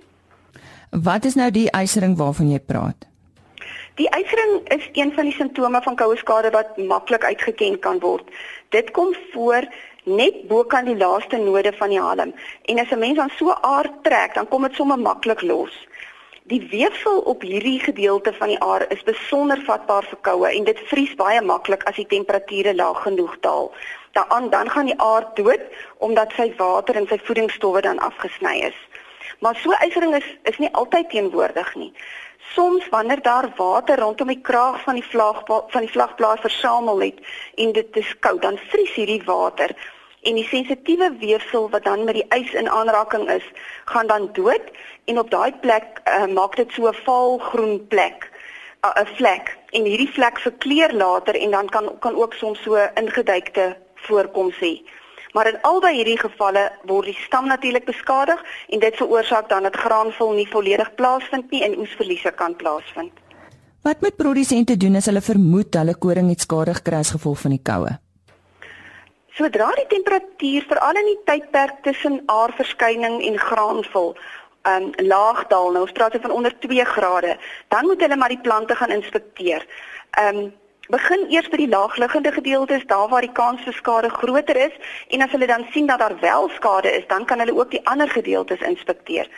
Wat 0.89 1.25
is 1.25 1.35
nou 1.35 1.51
die 1.51 1.71
eisering 1.71 2.17
waarvan 2.17 2.51
jy 2.51 2.59
praat? 2.59 3.07
Die 3.95 4.09
eisering 4.09 4.67
is 4.67 4.89
een 4.93 5.13
van 5.13 5.23
die 5.23 5.33
simptome 5.33 5.81
van 5.81 5.95
koue 5.95 6.17
skade 6.17 6.49
wat 6.49 6.77
maklik 6.77 7.23
uitgeken 7.23 7.79
kan 7.79 7.99
word. 7.99 8.23
Dit 8.69 8.91
kom 8.91 9.15
voor 9.31 9.67
net 10.03 10.47
bo 10.47 10.63
kan 10.63 10.85
die 10.85 10.97
laaste 10.97 11.37
node 11.37 11.73
van 11.73 11.89
die 11.89 11.99
halm 11.99 12.33
en 12.61 12.79
as 12.79 12.91
'n 12.91 12.99
mens 12.99 13.15
dan 13.15 13.29
so 13.29 13.51
aard 13.51 14.03
trek, 14.03 14.33
dan 14.33 14.47
kom 14.47 14.61
dit 14.61 14.75
sommer 14.75 14.99
maklik 14.99 15.41
los. 15.41 15.87
Die 16.49 16.67
weefsel 16.71 17.19
op 17.29 17.41
hierdie 17.45 17.79
gedeelte 17.79 18.31
van 18.33 18.47
die 18.47 18.59
aar 18.59 18.85
is 18.89 19.03
besonder 19.05 19.59
vatbaar 19.65 20.05
vir 20.09 20.17
koue 20.25 20.47
en 20.49 20.63
dit 20.65 20.79
vries 20.89 21.11
baie 21.19 21.41
maklik 21.45 21.83
as 21.91 21.99
die 21.99 22.07
temperature 22.09 22.71
laag 22.73 23.03
genoeg 23.03 23.35
daal. 23.43 23.69
Dan 24.17 24.49
dan 24.49 24.71
gaan 24.73 24.89
die 24.89 24.97
aar 24.97 25.27
dood 25.37 25.61
omdat 26.07 26.33
sy 26.33 26.47
water 26.57 26.97
en 26.97 27.05
sy 27.11 27.19
voedingsstowwe 27.27 27.83
dan 27.85 28.01
afgesny 28.07 28.55
is. 28.71 28.79
Maar 29.45 29.61
so 29.61 29.77
eisering 29.77 30.15
is 30.17 30.25
is 30.49 30.57
nie 30.57 30.73
altyd 30.73 31.09
teenwoordig 31.13 31.69
nie. 31.75 31.93
Soms 32.55 32.89
wanneer 32.89 33.21
daar 33.21 33.51
water 33.61 34.01
rondom 34.01 34.33
die 34.33 34.41
kraag 34.41 34.81
van 34.87 34.97
die 34.97 35.05
vlag 35.11 35.45
van 35.45 35.85
die 35.85 35.93
vlagplaas 35.93 36.41
versamel 36.41 37.05
het 37.05 37.21
en 37.55 37.77
dit 37.77 38.03
is 38.03 38.15
koud, 38.19 38.41
dan 38.41 38.57
vries 38.73 38.97
hierdie 38.97 39.21
water 39.25 39.77
en 40.21 40.35
die 40.35 40.47
sensitiewe 40.47 41.11
weefsel 41.19 41.69
wat 41.69 41.83
dan 41.83 42.03
met 42.03 42.19
die 42.19 42.25
ys 42.35 42.53
in 42.53 42.69
aanraking 42.69 43.29
is, 43.31 43.45
gaan 43.85 44.07
dan 44.07 44.29
dood 44.33 44.71
en 45.05 45.19
op 45.19 45.29
daai 45.31 45.51
plek 45.61 46.01
uh, 46.05 46.25
maak 46.33 46.55
dit 46.55 46.71
so 46.71 46.87
'n 46.87 47.01
vaalgroen 47.05 47.87
plek, 47.87 48.29
eh, 48.81 48.89
'n 48.89 49.07
uh, 49.07 49.15
vlek 49.15 49.57
en 49.71 49.83
hierdie 49.83 50.11
vlek 50.11 50.39
verkleur 50.39 50.93
later 50.93 51.35
en 51.35 51.51
dan 51.51 51.69
kan 51.69 51.99
kan 51.99 52.15
ook 52.15 52.33
soms 52.33 52.61
so 52.61 52.75
ingeduikte 52.95 53.77
voorkoms 53.95 54.55
hê. 54.59 54.81
Maar 55.33 55.47
in 55.47 55.61
albei 55.61 55.95
hierdie 55.95 56.19
gevalle 56.19 56.71
word 56.83 57.05
die 57.05 57.19
stam 57.25 57.47
natuurlik 57.47 57.85
beskadig 57.85 58.43
en 58.67 58.79
dit 58.79 58.95
veroorsaak 58.95 59.49
dan 59.49 59.63
dat 59.63 59.75
graanvol 59.75 60.31
nie 60.33 60.47
volledig 60.47 60.95
plaasvind 60.95 61.51
nie 61.51 61.63
en 61.63 61.77
oesverliese 61.77 62.31
kan 62.31 62.55
plaasvind. 62.55 63.11
Wat 63.81 64.01
moet 64.01 64.15
produsente 64.15 64.77
doen 64.77 64.95
as 64.95 65.05
hulle 65.05 65.21
vermoed 65.21 65.73
hulle 65.73 65.95
koring 65.95 66.29
het 66.29 66.41
skade 66.41 66.73
gekry 66.73 66.95
as 66.95 67.13
gevolg 67.15 67.39
van 67.39 67.51
die 67.51 67.63
koue? 67.63 68.08
Sodra 69.39 69.69
die 69.71 69.87
temperatuur 69.87 70.65
veral 70.67 70.97
in 70.99 71.05
die 71.07 71.19
tydperk 71.23 71.77
tussen 71.85 72.17
aardverskyning 72.27 73.21
en 73.23 73.37
graanvol 73.39 74.09
um 74.67 74.87
laag 75.07 75.45
daal, 75.47 75.69
nou 75.71 75.85
ons 75.85 75.93
praat 75.95 76.17
van 76.19 76.33
onder 76.35 76.51
2 76.59 76.83
grade, 76.85 77.37
dan 77.71 77.85
moet 77.87 78.01
hulle 78.03 78.17
maar 78.19 78.33
die 78.33 78.41
plante 78.43 78.75
gaan 78.75 78.91
inspekteer. 78.91 79.63
Um 80.19 80.49
begin 80.91 81.23
eers 81.31 81.47
by 81.53 81.59
die 81.61 81.69
laagliggende 81.71 82.33
gedeeltes, 82.35 82.83
daar 82.89 83.07
waar 83.07 83.23
die 83.23 83.31
kans 83.37 83.63
vir 83.63 83.77
skade 83.77 84.09
groter 84.09 84.59
is 84.59 84.75
en 85.07 85.23
as 85.23 85.31
hulle 85.31 85.47
dan 85.47 85.63
sien 85.71 85.87
dat 85.87 86.03
daar 86.03 86.17
wel 86.19 86.49
skade 86.57 86.91
is, 86.97 87.07
dan 87.07 87.25
kan 87.25 87.39
hulle 87.39 87.55
ook 87.55 87.71
die 87.71 87.85
ander 87.87 88.09
gedeeltes 88.09 88.65
inspekteer. 88.71 89.29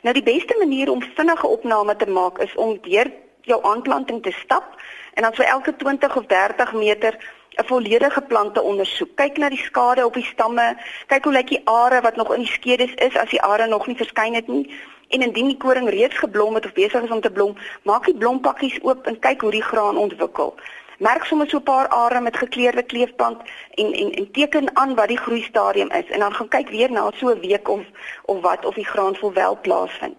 Nou 0.00 0.14
die 0.16 0.24
beste 0.24 0.56
manier 0.58 0.88
om 0.88 1.02
vinnige 1.02 1.46
opname 1.46 1.96
te 1.96 2.08
maak 2.08 2.40
is 2.40 2.54
om 2.54 2.78
deur 2.88 3.12
jou 3.44 3.60
aanplanting 3.74 4.22
te 4.22 4.32
stap 4.40 4.80
en 5.14 5.28
dan 5.28 5.36
vir 5.36 5.52
elke 5.52 5.76
20 5.76 6.16
of 6.16 6.26
30 6.32 6.72
meter 6.72 7.20
'n 7.60 7.66
volledige 7.66 8.20
plante 8.20 8.62
ondersoek. 8.62 9.16
Kyk 9.16 9.36
na 9.36 9.48
die 9.48 9.64
skade 9.68 10.04
op 10.04 10.14
die 10.14 10.24
stamme, 10.24 10.76
kyk 11.06 11.24
hoe 11.24 11.32
lyk 11.32 11.48
die 11.48 11.60
are 11.64 12.00
wat 12.00 12.16
nog 12.16 12.32
in 12.34 12.42
die 12.44 12.52
skedes 12.52 12.94
is 12.94 13.16
as 13.16 13.30
die 13.30 13.42
are 13.42 13.66
nog 13.66 13.86
nie 13.86 13.96
verskyn 13.96 14.34
het 14.34 14.48
nie. 14.48 14.66
En 15.08 15.22
indien 15.22 15.46
die 15.46 15.56
koring 15.56 15.88
reeds 15.90 16.18
geblom 16.18 16.54
het 16.54 16.66
of 16.66 16.72
besig 16.72 17.02
is 17.02 17.10
om 17.10 17.20
te 17.20 17.30
blom, 17.30 17.56
maak 17.82 18.04
die 18.04 18.16
blompakkies 18.16 18.78
oop 18.82 19.06
en 19.06 19.18
kyk 19.18 19.40
hoe 19.40 19.50
die 19.50 19.62
graan 19.62 19.96
ontwikkel. 19.96 20.54
Merk 20.98 21.24
sommer 21.24 21.48
so 21.48 21.56
'n 21.56 21.62
paar 21.62 21.88
are 21.88 22.20
met 22.20 22.36
gekleurde 22.36 22.82
kleefband 22.82 23.38
en 23.74 23.92
en 23.92 24.12
en 24.12 24.30
teken 24.30 24.76
aan 24.76 24.94
wat 24.94 25.08
die 25.08 25.18
groei 25.18 25.42
stadium 25.42 25.90
is 25.90 26.08
en 26.10 26.20
dan 26.20 26.34
gaan 26.34 26.48
kyk 26.48 26.68
weer 26.68 26.90
na 26.90 27.10
so 27.14 27.28
'n 27.28 27.40
week 27.40 27.68
of 27.68 27.80
of 28.24 28.40
wat 28.40 28.64
of 28.64 28.74
die 28.74 28.86
graan 28.86 29.16
vol 29.16 29.32
wel 29.32 29.58
plaasvind. 29.60 30.16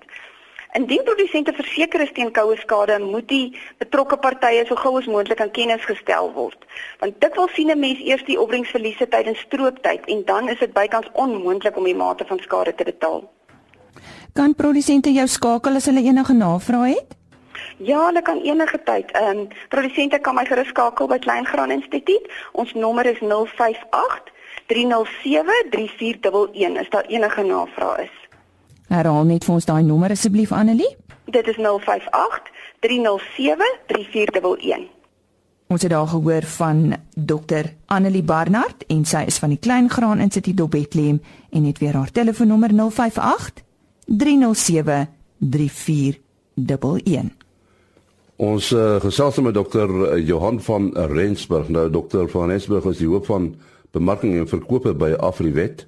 Indien 0.73 1.03
produsente 1.03 1.51
verseker 1.51 1.99
is 1.99 2.11
teen 2.15 2.29
koue 2.31 2.55
skade, 2.55 2.95
moet 3.03 3.27
die 3.27 3.57
betrokke 3.81 4.15
partye 4.23 4.63
so 4.67 4.77
gou 4.79 4.93
as 4.99 5.07
moontlik 5.11 5.41
aan 5.43 5.51
kennis 5.51 5.83
gestel 5.83 6.31
word. 6.31 6.63
Want 7.01 7.17
dit 7.19 7.35
wil 7.35 7.49
sien 7.51 7.71
'n 7.71 7.79
mens 7.79 7.99
eers 7.99 8.23
die 8.23 8.39
opbrengsverliese 8.39 9.07
tydens 9.07 9.39
strooptyd 9.39 10.05
en 10.05 10.23
dan 10.25 10.49
is 10.49 10.59
dit 10.59 10.73
bykans 10.73 11.09
onmoontlik 11.13 11.77
om 11.77 11.83
die 11.83 11.95
mate 11.95 12.25
van 12.25 12.39
skade 12.39 12.75
te 12.75 12.83
betaal. 12.83 13.29
Kan 14.33 14.55
produsente 14.55 15.11
jou 15.11 15.27
skakel 15.27 15.75
as 15.75 15.85
hulle 15.85 16.03
enige 16.03 16.33
navrae 16.33 16.93
het? 16.93 17.15
Ja, 17.77 18.05
hulle 18.05 18.21
kan 18.21 18.39
enige 18.39 18.83
tyd. 18.83 19.11
Ehm 19.11 19.37
um, 19.37 19.47
produsente 19.69 20.19
kan 20.19 20.35
my 20.35 20.45
gerus 20.45 20.67
skakel 20.67 21.07
by 21.07 21.19
Kleingraan 21.19 21.71
Instituut. 21.71 22.31
Ons 22.51 22.73
nommer 22.73 23.05
is 23.05 23.19
058 23.19 24.31
307 24.67 25.69
3411 25.69 26.77
as 26.79 26.89
daar 26.89 27.05
enige 27.05 27.43
navrae 27.43 28.03
is. 28.03 28.20
Herhaal 28.91 29.23
net 29.23 29.45
vir 29.47 29.55
ons 29.55 29.65
daai 29.67 29.83
nommer 29.87 30.11
asseblief 30.11 30.51
Annelie. 30.51 30.89
Dit 31.31 31.47
is 31.47 31.55
058 31.55 32.49
307 32.83 33.69
3411. 33.87 34.89
Ons 35.71 35.81
het 35.85 35.91
daar 35.93 36.07
gehoor 36.11 36.43
van 36.57 36.95
Dr 37.15 37.69
Annelie 37.85 38.23
Barnard 38.23 38.83
en 38.91 39.05
sy 39.07 39.23
is 39.31 39.39
van 39.39 39.49
die 39.53 39.59
Klein 39.63 39.87
Graan 39.89 40.19
Instituut 40.19 40.59
op 40.65 40.71
Bethlehem 40.75 41.21
en 41.55 41.63
het 41.69 41.79
weer 41.79 41.95
haar 41.95 42.11
telefoonnommer 42.11 42.69
058 42.75 43.63
307 44.05 45.07
3411. 45.39 47.31
Ons 48.35 48.71
uh, 48.73 48.99
gesels 48.99 49.39
met 49.39 49.53
dokter 49.53 49.87
uh, 49.87 50.27
Johan 50.27 50.59
van 50.61 50.91
Rensburg. 51.13 51.69
Nou 51.69 51.89
dokter 51.89 52.29
van 52.29 52.49
Rensburg 52.49 52.85
is 52.91 52.97
die 52.97 53.07
hoof 53.07 53.25
van 53.31 53.55
bemarking 53.95 54.35
en 54.35 54.47
verkope 54.51 54.93
by 54.93 55.13
Afriwet. 55.15 55.85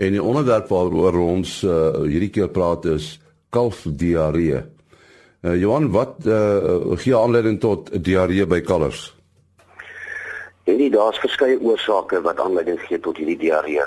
En 0.00 0.14
die 0.16 0.22
onderwerp 0.22 0.70
waaroor 0.72 1.18
ons 1.20 1.58
uh, 1.62 2.00
hierdie 2.08 2.30
keer 2.32 2.48
praat 2.48 2.86
is 2.88 3.18
kalfdiarree. 3.52 4.62
Uh, 5.44 5.56
Johan, 5.60 5.90
wat 5.92 6.24
uh, 6.24 6.96
gee 7.02 7.16
aanleiding 7.16 7.58
tot 7.60 7.90
diarree 8.04 8.46
by 8.48 8.62
kalvers? 8.64 9.10
En 10.64 10.80
daar's 10.90 11.18
verskeie 11.20 11.58
oorsake 11.60 12.20
wat 12.24 12.40
aanleiding 12.40 12.80
gee 12.86 13.00
tot 13.00 13.20
hierdie 13.20 13.36
diarree. 13.42 13.84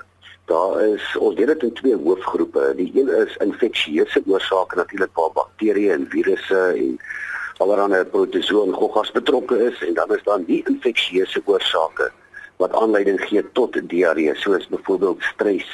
Daar 0.52 0.78
is 0.86 1.06
ons 1.18 1.36
deel 1.36 1.50
dit 1.54 1.64
in 1.64 1.74
twee 1.74 1.98
hoofgroepe. 1.98 2.74
Die 2.78 2.92
een 2.94 3.10
is 3.24 3.34
infeksieuse 3.42 4.22
oorsake 4.26 4.78
natuurlik 4.78 5.18
waar 5.18 5.32
bakterieë 5.38 5.96
en 5.96 6.06
virusse 6.12 6.62
en 6.76 7.00
allerlei 7.64 8.04
protozoa 8.06 8.68
en 8.68 8.78
goggas 8.78 9.10
betrokke 9.16 9.58
is 9.72 9.82
en 9.88 9.98
dan 9.98 10.14
is 10.14 10.22
daar 10.30 10.46
nie 10.46 10.62
infeksieuse 10.70 11.42
oorsake 11.46 12.12
wat 12.62 12.76
aanleiding 12.78 13.18
gee 13.26 13.42
tot 13.58 13.80
diarree 13.90 14.36
soos 14.36 14.68
byvoorbeeld 14.70 15.24
stres, 15.34 15.72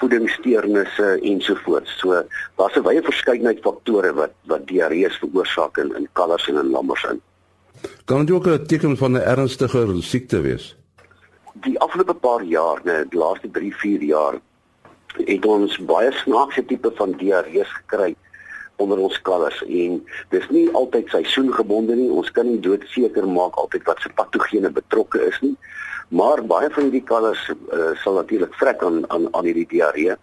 voedingssteurnisse 0.00 1.18
ensovoorts. 1.22 1.98
So 1.98 2.22
daar's 2.56 2.76
'n 2.76 2.82
wye 2.82 3.02
verskeidenheid 3.02 3.60
faktore 3.62 4.12
wat 4.14 4.32
wat 4.44 4.66
diarree 4.66 5.10
veroorsaak 5.10 5.78
in, 5.78 5.94
in 5.96 6.08
kalvers 6.12 6.48
en 6.48 6.56
in 6.56 6.70
lammers 6.70 7.04
in. 7.04 7.20
Kan 8.04 8.24
dit 8.24 8.34
ook 8.34 8.46
'n 8.46 8.66
teken 8.66 8.96
van 8.96 9.12
'n 9.12 9.22
ernstiger 9.22 10.02
siekte 10.02 10.40
wees? 10.40 10.76
Die 11.52 11.78
afgelope 11.78 12.14
paar 12.14 12.42
jaar, 12.42 12.80
nee, 12.84 13.04
die 13.08 13.18
laaste 13.18 13.50
3, 13.50 13.76
4 13.76 14.02
jaar 14.02 14.34
het 15.24 15.46
ons 15.46 15.78
baie 15.78 16.12
snaakse 16.12 16.64
tipe 16.64 16.92
van 16.94 17.12
diarree 17.12 17.64
gekry 17.64 18.14
onder 18.76 18.98
ons 18.98 19.20
kalvers 19.22 19.62
en 19.64 20.00
dis 20.28 20.48
nie 20.52 20.66
altyd 20.76 21.08
seisoengebonde 21.08 21.96
nie. 21.96 22.10
Ons 22.10 22.30
kan 22.30 22.46
nie 22.46 22.60
doodseker 22.60 23.28
maak 23.28 23.56
altyd 23.56 23.86
wat 23.88 24.00
se 24.00 24.12
patogene 24.14 24.70
betrokke 24.70 25.22
is 25.26 25.40
nie. 25.40 25.56
Maar 26.08 26.44
baie 26.46 26.70
van 26.70 26.90
die 26.90 27.02
kalvers 27.02 27.50
uh, 27.50 27.90
sal 28.02 28.14
natuurlik 28.14 28.54
vrek 28.54 28.82
aan 28.82 29.04
aan 29.10 29.28
aan 29.34 29.44
hierdie 29.44 29.66
diarree. 29.68 30.14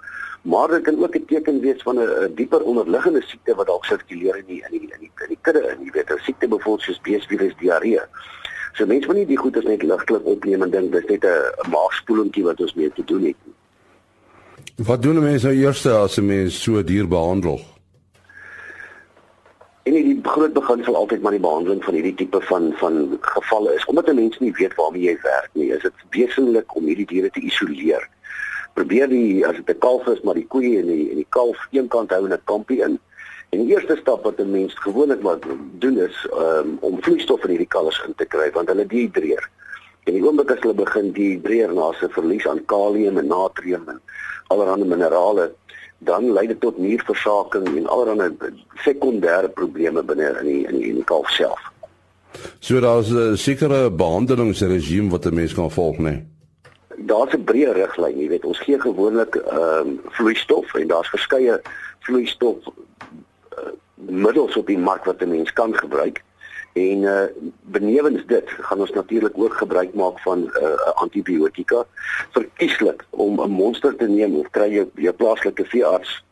Maar 0.41 0.67
dit 0.67 0.83
kan 0.83 1.03
ook 1.03 1.15
'n 1.15 1.25
teken 1.25 1.59
wees 1.59 1.81
van 1.81 1.99
'n 1.99 2.31
dieper 2.35 2.61
onderliggende 2.61 3.21
siekte 3.21 3.55
wat 3.55 3.67
dalk 3.67 3.85
sirkuleer 3.85 4.37
in 4.37 4.45
die 4.45 4.63
in 4.69 4.71
die 4.71 4.81
in 4.81 4.99
die, 4.99 5.11
in 5.23 5.27
die 5.27 5.37
kudde 5.41 5.59
in, 5.59 5.85
jy 5.85 5.91
weet, 5.91 6.09
'n 6.09 6.19
siekte 6.23 6.47
byvoorbeeld 6.47 6.81
soos 6.81 7.01
beesvirus 7.01 7.53
diarree. 7.59 8.01
So 8.73 8.85
mense 8.85 9.07
moet 9.07 9.15
nie 9.15 9.25
die 9.25 9.37
goeie 9.37 9.61
net 9.63 9.83
ligtelik 9.83 10.25
opneem 10.25 10.61
en 10.61 10.69
dink 10.69 10.91
dis 10.91 11.05
net 11.05 11.23
'n 11.25 11.69
maagspoelingkie 11.69 12.43
wat 12.43 12.59
ons 12.59 12.73
mee 12.73 12.91
te 12.93 13.03
doen 13.05 13.25
het. 13.25 13.35
Wat 14.75 15.01
doen 15.01 15.19
mense 15.19 15.47
nou 15.47 15.57
eers 15.57 15.85
as 15.85 16.17
'n 16.17 16.25
mens 16.25 16.61
so 16.63 16.83
dier 16.83 17.07
behandel? 17.07 17.72
En 19.83 19.93
die 19.93 20.19
groot 20.23 20.53
beginsel 20.53 20.95
altyd 20.95 21.21
maar 21.21 21.35
die 21.35 21.43
behandeling 21.43 21.83
van 21.83 21.93
hierdie 21.97 22.15
tipe 22.15 22.39
van 22.47 22.69
van 22.79 23.17
gevalle 23.21 23.73
is 23.75 23.85
omdat 23.85 24.09
'n 24.09 24.15
mens 24.15 24.39
nie 24.39 24.53
weet 24.59 24.75
waarmee 24.75 25.01
jy 25.01 25.17
werk 25.21 25.49
nie, 25.53 25.71
is 25.75 25.81
dit 25.81 25.93
wesentlik 26.09 26.75
om 26.75 26.85
hierdie 26.85 27.05
diere 27.05 27.29
te 27.29 27.39
isoleer. 27.39 28.09
Probeer 28.73 29.09
die 29.09 29.47
as 29.47 29.55
dit 29.55 29.69
'n 29.69 29.79
kalf 29.79 30.07
is, 30.07 30.21
maar 30.21 30.33
die 30.33 30.47
koeie 30.47 30.79
en 30.79 30.87
die 30.87 31.09
en 31.09 31.15
die 31.15 31.27
kalf 31.29 31.67
eenkant 31.71 32.11
hou 32.11 32.25
in 32.25 32.33
'n 32.33 32.41
kampie 32.43 32.81
in. 32.81 32.99
En 33.49 33.59
die 33.59 33.73
eerste 33.75 33.95
stap 33.95 34.23
wat 34.23 34.39
'n 34.39 34.51
mens 34.51 34.73
gewoonlik 34.73 35.21
moet 35.21 35.45
doen 35.79 35.97
is 35.97 36.27
um, 36.33 36.77
om 36.79 37.03
vloeistof 37.03 37.43
in 37.43 37.49
hierdie 37.49 37.73
kalvers 37.75 38.03
in 38.07 38.15
te 38.15 38.25
kry 38.25 38.51
want 38.51 38.67
hulle 38.67 38.85
dehydreer. 38.85 39.49
En 40.03 40.13
die 40.13 40.23
oomblik 40.23 40.51
as 40.51 40.59
hulle 40.59 40.73
begin 40.73 41.11
dehydreer 41.11 41.73
na 41.73 41.89
'n 41.89 42.09
verlies 42.09 42.47
aan 42.47 42.65
kalium 42.65 43.17
en 43.17 43.27
natrium 43.27 43.83
en 43.87 44.01
allerlei 44.47 44.87
minerale 44.87 45.53
dan 46.03 46.31
lei 46.33 46.47
dit 46.47 46.59
tot 46.59 46.77
nierversaking 46.77 47.67
en 47.67 47.87
allerlei 47.87 48.29
sekondêre 48.85 49.49
probleme 49.49 50.03
binne 50.03 50.31
in 50.39 50.45
die 50.45 50.67
in 50.67 50.77
die, 50.77 50.89
in 50.89 50.95
die 50.95 51.03
kalf 51.03 51.29
self. 51.29 51.71
So 52.59 52.79
daar's 52.79 53.09
'n 53.09 53.37
sekere 53.37 53.91
behandelingsregime 53.91 55.09
wat 55.09 55.25
'n 55.25 55.35
mens 55.35 55.53
kan 55.53 55.71
volg, 55.71 55.97
né? 55.97 56.03
Nee? 56.03 56.25
Daar's 56.97 57.33
'n 57.33 57.43
breë 57.43 57.71
riglyn, 57.73 58.19
jy 58.19 58.27
weet, 58.27 58.45
ons 58.45 58.59
gee 58.59 58.79
gewoonlik 58.79 59.35
ehm 59.35 59.87
um, 59.87 60.01
vloeistof 60.09 60.73
en 60.73 60.87
daar's 60.87 61.09
verskeie 61.09 61.61
vloeistof 61.99 62.57
uh, 62.65 63.71
middels 63.95 64.57
op 64.57 64.67
die 64.67 64.77
mark 64.77 65.05
wat 65.05 65.21
'n 65.21 65.29
mens 65.29 65.53
kan 65.53 65.75
gebruik. 65.75 66.23
En 66.73 67.01
uh 67.01 67.23
benewens 67.61 68.25
dit 68.25 68.49
gaan 68.49 68.79
ons 68.79 68.91
natuurlik 68.91 69.37
ook 69.37 69.53
gebruik 69.53 69.93
maak 69.93 70.19
van 70.19 70.51
uh 70.61 70.91
antibiotika 70.93 71.85
verkieslik 72.31 73.05
om 73.09 73.41
'n 73.41 73.49
monster 73.49 73.95
te 73.95 74.07
neem 74.07 74.35
of 74.35 74.49
kry 74.49 74.69
jy 74.73 75.09
'n 75.09 75.15
plaaslike 75.15 75.65
veearts 75.65 76.23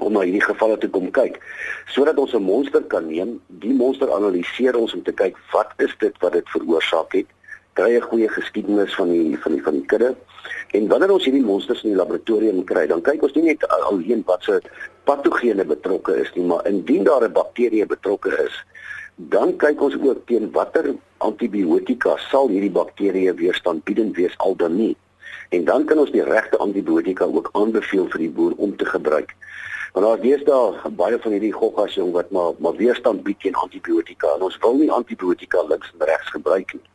om 0.00 0.12
na 0.12 0.20
hierdie 0.20 0.44
gevalle 0.44 0.78
te 0.78 0.88
kom 0.88 1.10
kyk 1.10 1.40
sodat 1.86 2.18
ons 2.18 2.32
'n 2.34 2.42
monster 2.42 2.82
kan 2.82 3.06
neem, 3.06 3.40
die 3.46 3.74
monster 3.74 4.12
analiseer 4.12 4.76
ons 4.76 4.94
om 4.94 5.02
te 5.02 5.12
kyk 5.12 5.36
wat 5.52 5.72
is 5.76 5.94
dit 5.98 6.14
wat 6.20 6.32
dit 6.32 6.48
veroorsaak 6.48 7.12
het, 7.12 7.26
kry 7.72 7.96
'n 7.96 8.08
goeie 8.10 8.28
geskiedenis 8.28 8.94
van 8.94 9.08
die 9.08 9.38
van 9.38 9.52
die 9.52 9.62
van 9.62 9.72
die 9.72 9.86
kudde. 9.86 10.16
En 10.70 10.88
wanneer 10.88 11.12
ons 11.12 11.24
hierdie 11.24 11.44
monsters 11.44 11.82
in 11.82 11.90
die 11.90 11.98
laboratorium 11.98 12.64
kry, 12.64 12.86
dan 12.86 13.02
kyk 13.02 13.22
ons 13.22 13.34
nie 13.34 13.44
net 13.44 13.68
alleen 13.68 14.22
wat 14.26 14.42
se 14.42 14.60
patogene 15.04 15.64
betrokke 15.64 16.16
is 16.16 16.32
nie, 16.34 16.44
maar 16.44 16.66
indien 16.66 17.04
daar 17.04 17.24
'n 17.24 17.32
bakterie 17.32 17.86
betrokke 17.86 18.30
is, 18.44 18.64
dan 19.16 19.56
kyk 19.56 19.80
ons 19.80 19.96
ook 20.00 20.26
teen 20.26 20.50
watter 20.52 20.94
antibiotika 21.18 22.16
sal 22.30 22.48
hierdie 22.48 22.72
bakterieë 22.72 23.34
weerstandbiedend 23.38 24.16
wees 24.16 24.36
al 24.38 24.56
dan 24.56 24.76
nie. 24.76 24.96
En 25.52 25.64
dan 25.64 25.84
kan 25.84 25.98
ons 25.98 26.10
die 26.10 26.24
regte 26.24 26.58
antibiotika 26.58 27.24
ook 27.24 27.50
aanbeveel 27.52 28.08
vir 28.08 28.24
die 28.24 28.30
boer 28.30 28.54
om 28.56 28.76
te 28.76 28.84
gebruik. 28.88 29.34
Want 29.92 30.06
daar 30.06 30.24
is 30.24 30.44
daar 30.44 30.90
baie 30.96 31.18
van 31.20 31.32
hierdie 31.36 31.52
goggas 31.52 31.94
jong 31.94 32.12
wat 32.12 32.30
maar 32.30 32.54
maar 32.58 32.76
weerstand 32.76 33.22
bied 33.22 33.40
teen 33.40 33.54
antibiotika 33.54 34.32
en 34.34 34.46
ons 34.48 34.56
wil 34.64 34.78
nie 34.80 34.90
antibiotika 34.90 35.62
links 35.68 35.92
en 35.92 36.06
regs 36.06 36.30
gebruik 36.32 36.72
nie. 36.72 36.88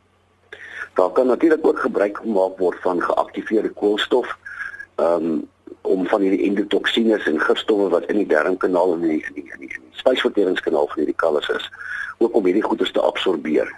Daar 0.94 1.10
kan 1.10 1.26
natuurlik 1.26 1.66
ook 1.66 1.78
gebruik 1.78 2.18
gemaak 2.18 2.58
word 2.58 2.80
van 2.82 3.02
geaktiveerde 3.02 3.70
koolstof 3.70 4.34
um, 4.96 5.48
om 5.88 6.06
van 6.06 6.24
hierdie 6.24 6.46
endotoksines 6.48 7.26
en 7.30 7.40
gifstowwe 7.40 7.88
wat 7.94 8.08
in 8.12 8.20
die 8.22 8.28
darmkanaal 8.30 8.94
en 8.94 9.02
in 9.02 9.08
die 9.16 9.24
in 9.28 9.34
die, 9.40 9.44
die, 9.58 9.68
die 9.68 10.00
spysverteringskanaal 10.02 10.88
van 10.92 11.02
hierdie 11.02 11.18
kalvers 11.24 11.50
is, 11.56 11.68
ook 12.18 12.34
om 12.34 12.48
hierdie 12.48 12.66
goeders 12.66 12.92
te 12.92 13.04
absorbeer. 13.04 13.70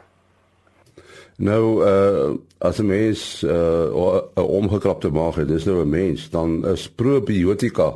Nou 1.41 1.65
uh 1.87 2.31
as 2.59 2.79
'n 2.79 2.87
mens 2.87 3.43
uh 3.43 4.21
'n 4.37 4.41
omgekrapte 4.61 5.09
maag 5.09 5.35
het, 5.35 5.49
dis 5.49 5.65
nou 5.65 5.81
'n 5.81 5.89
mens, 5.89 6.31
dan 6.31 6.67
is 6.67 6.91
probiotika 6.91 7.95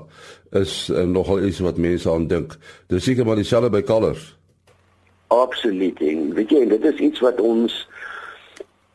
is 0.54 0.88
uh, 0.88 1.02
nogal 1.02 1.42
iets 1.42 1.58
wat 1.58 1.76
mense 1.76 2.10
aan 2.10 2.26
dink. 2.26 2.56
Dis 2.86 3.04
seker 3.04 3.26
maar 3.26 3.36
dieselfde 3.36 3.70
by 3.70 3.82
kalvers. 3.82 4.36
Absoluut. 5.26 6.00
En 6.00 6.34
weet 6.34 6.50
jy, 6.50 6.66
dit 6.68 6.84
is 6.84 7.00
iets 7.08 7.20
wat 7.20 7.40
ons 7.40 7.88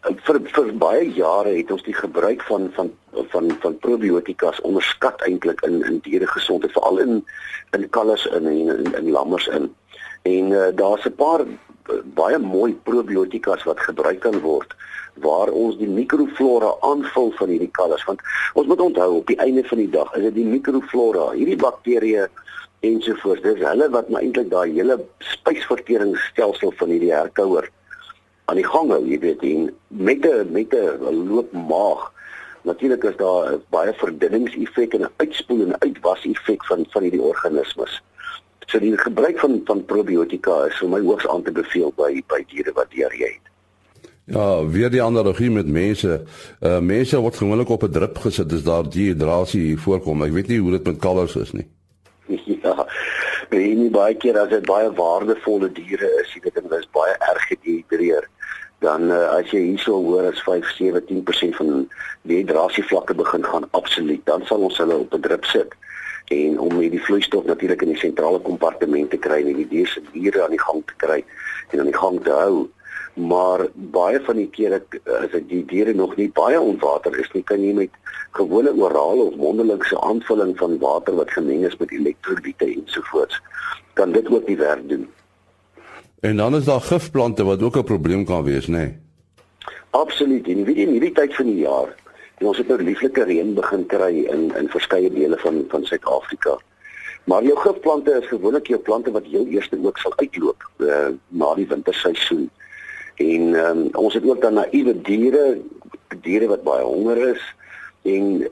vir 0.01 0.39
vir 0.55 0.71
baie 0.79 1.07
jare 1.15 1.51
het 1.57 1.71
ons 1.71 1.83
die 1.83 1.95
gebruik 1.95 2.43
van 2.47 2.69
van 2.75 2.91
van 3.31 3.51
van 3.61 3.77
probiotikas 3.83 4.61
onderskat 4.61 5.21
eintlik 5.27 5.61
in 5.67 5.83
in 5.83 5.99
dieregesondheid, 6.05 6.71
veral 6.71 6.99
in 6.99 7.25
in 7.77 7.89
kalvers 7.89 8.25
in 8.25 8.47
en 8.47 8.69
in, 8.77 8.93
in 8.95 9.11
lammers 9.11 9.47
in. 9.47 9.75
En 10.23 10.51
uh, 10.51 10.67
daar's 10.75 11.05
'n 11.05 11.15
paar 11.15 11.45
baie 12.15 12.37
mooi 12.37 12.73
probiotikas 12.83 13.63
wat 13.63 13.79
gebruik 13.79 14.19
kan 14.19 14.39
word 14.39 14.75
waar 15.13 15.49
ons 15.49 15.77
die 15.77 15.89
mikroflora 15.89 16.69
aanvul 16.81 17.31
van 17.31 17.49
hierdie 17.49 17.71
kalvers 17.71 18.05
want 18.05 18.21
ons 18.53 18.67
moet 18.67 18.81
onthou 18.81 19.09
op 19.17 19.27
die 19.27 19.39
einde 19.45 19.63
van 19.63 19.77
die 19.77 19.89
dag 19.89 20.13
is 20.15 20.21
dit 20.21 20.35
die 20.35 20.45
mikroflora 20.45 21.31
hierdie 21.31 21.57
bakterieë 21.57 22.27
ensovoorts 22.79 23.41
dis 23.41 23.65
hulle 23.65 23.89
wat 23.95 24.09
maar 24.09 24.21
eintlik 24.21 24.51
daai 24.53 24.71
hele 24.71 24.99
spysverteringsstelsel 25.33 26.71
van 26.71 26.93
hierdie 26.93 27.13
herkouer 27.13 27.71
aan 28.49 28.61
die 28.61 28.67
gang 28.67 28.91
hou 28.95 29.03
jy 29.05 29.19
weet 29.25 29.45
en 29.51 29.69
met 29.87 30.25
'n 30.25 30.51
met 30.51 30.73
'n 30.73 31.27
loop 31.29 31.51
maag 31.53 32.11
natuurlik 32.63 33.03
is 33.03 33.17
daar 33.17 33.57
baie 33.69 33.93
verdunningseffek 33.93 34.93
en 34.93 35.07
'n 35.07 35.13
uitspoel 35.17 35.65
en 35.65 35.81
uitwas 35.81 36.25
effek 36.25 36.65
van 36.65 36.85
van 36.89 37.01
hierdie 37.01 37.27
organismes 37.31 38.01
So 38.69 38.77
die 38.79 38.97
gebruik 38.97 39.39
van 39.39 39.61
van 39.65 39.85
probiotika 39.85 40.67
is 40.69 40.77
vir 40.77 40.89
my 40.93 40.99
hoogs 41.01 41.27
aan 41.27 41.41
te 41.43 41.51
beveel 41.51 41.89
by 41.97 42.11
by 42.29 42.43
diere 42.51 42.73
wat 42.77 42.91
diarree 42.93 43.31
het. 43.31 43.47
Ja, 44.29 44.65
weer 44.65 44.91
die 44.93 45.01
analogie 45.01 45.49
met 45.49 45.65
mense. 45.65 46.19
Uh 46.61 46.77
mense 46.79 47.17
word 47.17 47.39
gewoonlik 47.41 47.69
op 47.73 47.83
'n 47.83 47.91
drip 47.91 48.17
gesit 48.17 48.53
as 48.53 48.63
daar 48.63 48.85
dehydrasie 48.85 49.77
voorkom. 49.77 50.21
Ek 50.23 50.35
weet 50.37 50.47
nie 50.47 50.59
hoe 50.59 50.71
dit 50.77 50.85
met 50.85 50.99
kalvers 50.99 51.35
is 51.35 51.51
nie. 51.51 51.67
Ja. 52.61 52.85
Baie 53.49 53.89
baie 53.89 54.15
keer 54.15 54.37
as 54.37 54.49
dit 54.49 54.65
baie 54.65 54.91
waardevolle 54.93 55.71
diere 55.71 56.09
is, 56.21 56.33
jy 56.33 56.41
weet 56.43 56.59
hulle 56.61 56.79
is 56.79 56.89
baie 56.93 57.15
erg 57.31 57.47
gedehidreer 57.49 58.27
dan 58.79 59.11
uh, 59.11 59.27
as 59.35 59.51
jy 59.51 59.61
hierso 59.71 59.97
hoor 60.03 60.29
as 60.31 60.41
5 60.47 60.65
7 60.77 61.01
10% 61.09 61.55
van 61.59 61.85
die 62.21 62.41
hydrasie 62.41 62.83
vlakke 62.83 63.13
begin 63.13 63.43
gaan 63.43 63.67
absoluut 63.71 64.25
dan 64.25 64.45
sal 64.45 64.63
ons 64.67 64.77
hulle 64.77 64.97
op 65.03 65.13
'n 65.13 65.21
drip 65.21 65.45
sit 65.45 65.75
en 66.29 66.59
om 66.59 66.77
hierdie 66.77 67.01
vloeistof 67.03 67.45
natuurlik 67.45 67.81
in 67.81 67.93
die 67.93 68.01
sentrale 68.01 68.39
kompartement 68.45 69.09
te 69.09 69.17
kry 69.17 69.39
en 69.41 69.57
die 69.57 69.67
dier 69.69 69.87
se 69.89 70.01
diere 70.13 70.43
aan 70.43 70.53
die 70.53 70.61
gang 70.61 70.83
te 70.85 70.97
kry 71.03 71.23
en 71.71 71.79
aan 71.79 71.89
die 71.89 71.97
gang 71.97 72.19
te 72.23 72.35
hou. 72.35 72.67
Maar 73.29 73.65
baie 73.95 74.19
van 74.23 74.37
die 74.37 74.49
kere 74.53 74.79
as 75.19 75.31
dit 75.33 75.47
die 75.49 75.63
diere 75.71 75.93
nog 75.97 76.15
nie 76.19 76.29
baie 76.37 76.59
ontwater 76.61 77.17
is 77.19 77.31
nie, 77.33 77.43
kan 77.43 77.63
jy 77.65 77.73
met 77.73 77.97
gewone 78.37 78.71
orale 78.77 79.25
of 79.31 79.39
mondelingse 79.41 79.97
aanvulling 80.05 80.53
van 80.61 80.77
water 80.79 81.17
wat 81.17 81.33
gemeng 81.33 81.65
is 81.65 81.77
met 81.81 81.91
elektrolyte 81.91 82.69
ensovoorts 82.75 83.41
kan 83.97 84.13
dit 84.13 84.29
ook 84.29 84.45
die 84.45 84.57
werk 84.57 84.85
doen. 84.89 85.09
En 86.19 86.37
dan 86.37 86.55
is 86.55 86.65
daar 86.65 86.81
gifplante 86.81 87.43
wat 87.43 87.61
ook 87.61 87.77
'n 87.77 87.83
probleem 87.83 88.25
kan 88.25 88.43
wees, 88.43 88.67
nê? 88.67 88.71
Nee? 88.71 88.97
Absoluut. 89.89 90.47
En 90.47 90.63
weet 90.63 90.75
jy 90.75 90.81
in 90.81 90.91
hierdie 90.91 91.11
tyd 91.11 91.35
van 91.35 91.45
die 91.45 91.59
jaar 91.59 91.95
En 92.39 92.47
ons 92.47 92.57
het 92.57 92.69
nou 92.71 92.79
lieflike 92.79 93.23
reën 93.27 93.51
begin 93.55 93.81
kry 93.91 94.23
in 94.31 94.47
in 94.55 94.69
verskeie 94.71 95.09
dele 95.11 95.37
van 95.43 95.59
van 95.71 95.83
Suid-Afrika. 95.85 96.55
Maar 97.27 97.43
jou 97.43 97.55
gifplante 97.59 98.13
is 98.21 98.27
gewoonlik 98.27 98.71
jou 98.71 98.79
plante 98.79 99.11
wat 99.11 99.27
heel 99.27 99.45
eers 99.51 99.67
ook 99.75 99.97
sal 99.97 100.13
uitloop 100.15 100.63
uh, 100.77 101.09
na 101.27 101.49
die 101.55 101.67
winterseisoen. 101.67 102.47
En 103.15 103.53
um, 103.59 103.81
ons 103.91 104.13
het 104.15 104.23
ook 104.23 104.41
dan 104.41 104.55
naïewe 104.55 104.95
diere, 105.01 105.59
diere 106.23 106.47
wat 106.47 106.63
baie 106.63 106.85
honger 106.87 107.19
is 107.33 107.43
en 108.07 108.47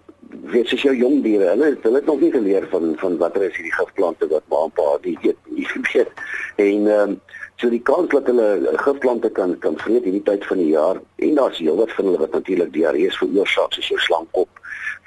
weet 0.51 0.73
as 0.75 0.84
jou 0.84 0.95
jong 0.95 1.21
diere, 1.23 1.47
hulle 1.53 1.71
hulle 1.82 2.01
het 2.01 2.12
nog 2.12 2.19
nie 2.19 2.34
geleer 2.36 2.67
van 2.73 2.91
van 2.99 3.17
watter 3.23 3.47
is 3.47 3.56
hierdie 3.56 3.75
gifplante 3.80 4.27
wat 4.36 4.43
ma 4.51 4.65
en 4.67 4.75
pa 4.75 4.89
die 5.08 5.15
eet 5.23 5.39
nie 5.56 5.67
weet. 5.93 6.12
En 6.60 6.91
ehm 6.91 7.15
um, 7.15 7.19
So 7.57 7.71
die 7.73 7.81
kans 7.81 8.11
dat 8.13 8.27
hulle 8.29 8.73
gifplante 8.83 9.29
kan 9.33 9.55
kan 9.63 9.77
vreet 9.81 10.03
hierdie 10.05 10.21
tyd 10.25 10.43
van 10.45 10.59
die 10.61 10.69
jaar 10.69 10.99
en 11.25 11.37
daar's 11.39 11.57
heelwat 11.57 11.91
van 11.97 12.05
hulle 12.05 12.19
wat 12.21 12.35
natuurlik 12.37 12.73
diarree 12.73 13.09
veroorsaak 13.15 13.73
soos 13.73 13.87
jou 13.89 13.99
slangkop 13.99 14.59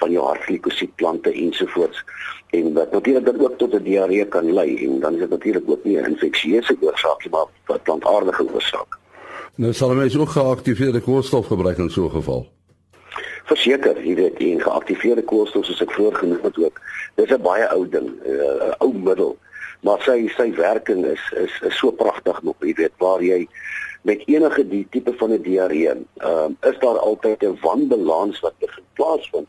van 0.02 0.10
jou 0.10 0.24
hartglikosiedplante 0.24 1.30
ensovoorts 1.44 2.00
en 2.58 2.72
wat 2.74 2.90
natuurlik 2.96 3.28
dan 3.28 3.38
ook 3.40 3.58
tot 3.58 3.74
'n 3.74 3.82
diarree 3.82 4.24
kan 4.24 4.52
lei 4.52 4.74
en 4.86 4.98
dan 5.00 5.14
is 5.14 5.20
dit 5.20 5.30
natuurlik 5.30 5.70
ook 5.70 5.84
nie 5.84 5.96
'n 5.98 6.10
infeksieuse 6.10 6.76
oorsaak 6.80 7.22
nie 7.24 7.30
maar 7.30 7.46
'n 7.76 7.82
plantaardige 7.82 8.44
oorsaak. 8.54 8.98
Nou 9.54 9.72
sal 9.72 9.94
mense 9.94 10.20
ook 10.20 10.28
geaktiveerde 10.28 11.00
koolstof 11.00 11.46
gebruik 11.46 11.78
in 11.78 11.90
so 11.90 12.04
'n 12.04 12.10
geval. 12.10 12.48
Verseker, 13.44 14.06
jy 14.06 14.14
weet, 14.14 14.38
en 14.38 14.60
geaktiveerde 14.60 15.22
koolstof 15.22 15.64
soos 15.64 15.80
ek 15.80 15.92
voorgenoem 15.92 16.38
het 16.42 16.58
ook. 16.58 16.80
Dis 17.14 17.30
'n 17.30 17.42
baie 17.42 17.68
ou 17.68 17.88
ding, 17.88 18.10
'n 18.24 18.74
ou 18.78 18.92
middel 18.94 19.38
maar 19.81 20.03
sy 20.03 20.29
sy 20.37 20.51
werking 20.55 21.05
is 21.05 21.23
is 21.37 21.61
is 21.69 21.77
so 21.79 21.93
pragtig 21.93 22.43
nog 22.43 22.57
jy 22.61 22.75
weet 22.75 22.97
waar 22.99 23.23
jy 23.23 23.47
met 24.03 24.23
enige 24.27 24.64
die 24.69 24.87
tipe 24.90 25.12
van 25.12 25.33
'n 25.33 25.43
diarree 25.43 25.88
ehm 25.88 26.05
um, 26.27 26.57
is 26.61 26.79
daar 26.79 26.99
altyd 26.99 27.43
'n 27.43 27.59
wanbalans 27.61 28.40
wat 28.40 28.55
begin 28.59 28.85
plaasvind. 28.95 29.49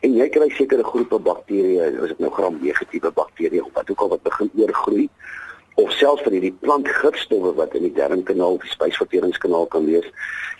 En 0.00 0.14
jy 0.14 0.28
kry 0.28 0.48
sekere 0.50 0.84
groepe 0.84 1.18
bakterieë 1.18 2.02
as 2.02 2.08
dit 2.08 2.18
nou 2.18 2.30
gram 2.30 2.58
negatiewe 2.60 3.10
bakterieë 3.10 3.62
of 3.62 3.72
wat 3.72 3.90
ook 3.90 4.00
al 4.00 4.08
wat 4.08 4.22
begin 4.22 4.50
oorgroei 4.56 5.08
of 5.74 5.92
selfs 5.92 6.22
van 6.22 6.32
hierdie 6.32 6.56
plantgifstowwe 6.60 7.54
wat 7.54 7.74
in 7.74 7.86
die 7.86 7.94
darmkanaal 7.96 8.58
die 8.62 8.70
spysverteringskanaal 8.70 9.66
kan 9.66 9.86
wees. 9.88 10.08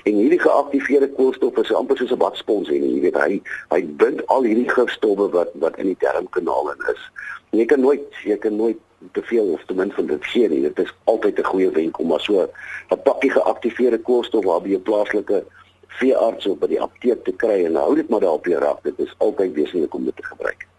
En 0.04 0.14
hierdie 0.18 0.40
geaktiveerde 0.40 1.10
koolstof 1.16 1.58
is 1.62 1.72
amper 1.74 1.96
soos 1.96 2.12
'n 2.12 2.22
badspons 2.22 2.68
en 2.68 2.86
jy 2.88 3.00
weet 3.00 3.18
hy 3.24 3.42
hy 3.74 3.82
bind 4.04 4.26
al 4.26 4.42
hierdie 4.42 4.68
gifstowwe 4.68 5.28
wat 5.36 5.50
wat 5.54 5.76
in 5.78 5.92
die 5.92 6.00
darmkanaal 6.00 6.72
in 6.72 6.88
is. 6.94 7.02
En 7.50 7.58
jy 7.58 7.66
kan 7.66 7.80
nooit 7.80 8.22
jy 8.24 8.36
kan 8.36 8.56
nooit 8.56 8.78
te 9.12 9.22
veel 9.22 9.52
of 9.52 9.64
te 9.66 9.74
min 9.74 9.92
van 9.92 10.06
dit 10.06 10.24
gee 10.24 10.48
nie. 10.48 10.62
Dit 10.62 10.78
is 10.78 10.94
altyd 11.04 11.38
'n 11.38 11.44
goeie 11.44 11.70
wenk 11.70 11.98
om 11.98 12.06
maar 12.06 12.20
so 12.20 12.48
'n 12.90 13.02
pakkie 13.02 13.30
geaktiveerde 13.30 13.98
koolstof 13.98 14.44
waar 14.44 14.62
by 14.62 14.74
'n 14.74 14.82
plaaslike 14.82 15.44
veearts 15.86 16.46
of 16.46 16.58
by 16.58 16.66
die 16.66 16.80
apteek 16.80 17.24
te 17.24 17.32
kry 17.32 17.64
en 17.64 17.74
hou 17.74 17.94
dit 17.94 18.08
maar 18.08 18.20
daar 18.20 18.38
op 18.40 18.46
jou 18.46 18.60
rak. 18.60 18.82
Dit 18.82 18.98
is 18.98 19.14
altyd 19.18 19.52
wesentlik 19.52 19.94
om 19.94 20.04
dit 20.04 20.16
te 20.16 20.24
gebruik. 20.24 20.71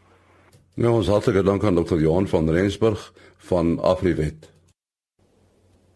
Ja, 0.74 0.90
ons 0.90 1.06
hartlike 1.08 1.44
dank 1.46 1.64
aan 1.64 1.76
Dr. 1.78 2.00
Johan 2.02 2.26
van 2.28 2.50
Rensburg 2.50 3.14
van 3.46 3.76
Afriwet. 3.82 4.50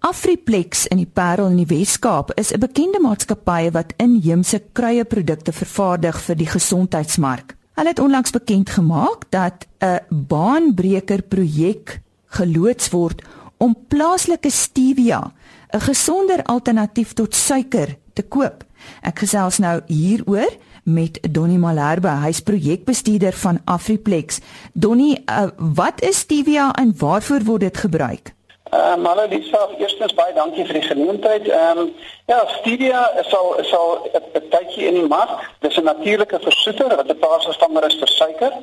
Afriplex 0.05 0.85
in 0.93 0.99
die 1.01 1.09
Parel 1.09 1.49
in 1.49 1.63
die 1.63 1.71
Wes-Kaap 1.71 2.35
is 2.37 2.51
'n 2.53 2.59
bekende 2.59 2.99
maatskappy 3.01 3.71
wat 3.71 3.93
inheemse 3.97 4.61
kruieprodukte 4.71 5.51
vervaardig 5.51 6.21
vir 6.21 6.35
die 6.35 6.45
gesondheidsmark. 6.45 7.55
Hulle 7.73 7.89
het 7.89 7.99
onlangs 7.99 8.31
bekend 8.31 8.69
gemaak 8.69 9.25
dat 9.29 9.65
'n 9.81 9.99
baanbreker 10.09 11.21
projek 11.21 12.01
geloods 12.25 12.89
word 12.89 13.21
om 13.57 13.75
plaaslike 13.87 14.49
stevia, 14.49 15.33
'n 15.73 15.81
gesonder 15.81 16.43
alternatief 16.43 17.13
tot 17.13 17.35
suiker, 17.35 17.97
te 18.13 18.21
koop. 18.21 18.63
Ek 19.01 19.19
gesels 19.19 19.57
nou 19.57 19.81
hieroor 19.87 20.51
met 20.87 21.19
Donnie 21.31 21.59
Malherbe, 21.59 22.09
hy's 22.23 22.39
projekbestuurder 22.41 23.35
van 23.43 23.59
Afriplex. 23.65 24.39
Donnie, 24.73 25.23
uh, 25.25 25.49
wat 25.57 26.01
is 26.01 26.19
stevia 26.23 26.71
en 26.79 26.93
waarvoor 26.97 27.43
word 27.43 27.67
dit 27.67 27.77
gebruik? 27.77 28.31
Ehm 28.71 28.99
um, 28.99 29.05
hallo 29.05 29.27
Lisa, 29.29 29.67
eerstens 29.79 30.13
baie 30.13 30.33
dankie 30.35 30.65
vir 30.65 30.79
die 30.79 30.87
geleentheid. 30.87 31.47
Ehm 31.47 31.77
um, 31.83 31.91
ja, 32.27 32.39
stevia 32.59 33.03
sal 33.29 33.53
sal 33.63 34.09
'n 34.13 34.49
tydjie 34.51 34.87
in 34.87 34.99
die 34.99 35.07
mark. 35.07 35.43
Dis 35.59 35.77
'n 35.77 35.83
natuurlike 35.83 36.39
versoeter 36.39 36.95
wat 36.95 37.11
'n 37.11 37.19
basisvanger 37.19 37.85
is 37.85 37.99
vir 37.99 38.07
suiker. 38.07 38.53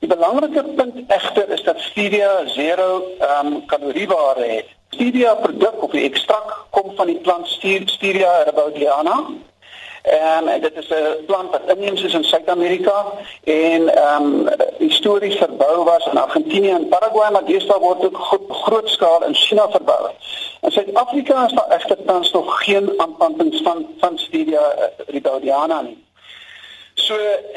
Die 0.00 0.08
belangrike 0.08 0.64
punt 0.76 0.96
egter 1.08 1.48
is 1.48 1.62
dat 1.62 1.80
stevia 1.80 2.32
0 2.56 3.16
ehm 3.18 3.46
um, 3.46 3.66
kaloriewaarde 3.66 4.44
het. 4.44 4.66
Stevia 4.90 5.34
produk 5.34 5.82
of 5.82 5.90
die 5.90 6.04
ekstrak 6.04 6.66
kom 6.70 6.96
van 6.96 7.06
die 7.06 7.20
plant 7.20 7.46
Stevia 7.86 8.42
rhabaudiana 8.44 9.24
Ehm 10.02 10.48
um, 10.48 10.60
dit 10.60 10.76
is 10.76 10.88
'n 10.88 11.24
plant 11.26 11.50
wat 11.50 11.76
inheems 11.76 12.02
is 12.02 12.14
in 12.14 12.24
Suid-Amerika 12.24 13.04
en 13.44 13.88
ehm 13.94 14.22
um, 14.22 14.48
histories 14.78 15.36
verbou 15.36 15.84
was 15.84 16.06
in 16.06 16.18
Argentinië 16.18 16.70
en 16.70 16.88
Paraguay, 16.88 17.30
maar 17.30 17.44
deesdae 17.44 17.78
word 17.78 18.04
ook 18.04 18.16
groot, 18.16 18.50
groot 18.50 18.88
skaal 18.88 19.24
in 19.24 19.34
China 19.34 19.70
verbou. 19.70 20.10
In 20.60 20.70
Suid-Afrika 20.70 21.44
is 21.44 21.52
daar 21.52 21.70
egter 21.70 22.04
tans 22.04 22.32
nog 22.32 22.64
geen 22.64 22.92
aanplantings 22.96 23.62
van 23.62 23.86
van 23.98 24.18
Stevia 24.18 24.60
uh, 24.60 24.84
ribaudiana 25.06 25.80
nie. 25.80 26.04
So 27.00 27.16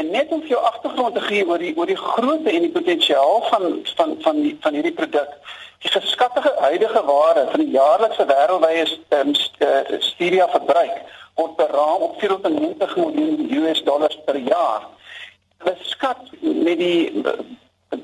net 0.09 0.31
om 0.31 0.43
jou 0.47 0.59
agtergrond 0.59 1.15
te 1.15 1.21
gee 1.21 1.45
oor 1.47 1.59
die 1.61 1.73
oor 1.77 1.89
die 1.89 1.99
grootte 1.99 2.51
en 2.51 2.65
die 2.67 2.71
potensiaal 2.71 3.43
van 3.49 3.81
van 3.95 4.15
van 4.21 4.41
die, 4.41 4.55
van 4.61 4.73
hierdie 4.73 4.95
produk. 4.95 5.35
Die 5.83 5.91
geskatte 5.91 6.53
huidige 6.59 7.03
waarde 7.05 7.47
van 7.51 7.59
die 7.59 7.73
jaarlikse 7.75 8.25
wêreldwye 8.29 8.85
um, 9.19 9.33
stevia 9.99 10.47
verbruik 10.55 11.01
word 11.35 11.55
beraam 11.57 12.05
op 12.07 12.19
490 12.21 12.95
miljoen 12.95 13.51
US 13.63 13.83
dollars 13.83 14.19
per 14.25 14.37
jaar. 14.37 14.87
Hulle 15.57 15.75
skat 15.81 16.21
met 16.41 16.77
die 16.77 17.23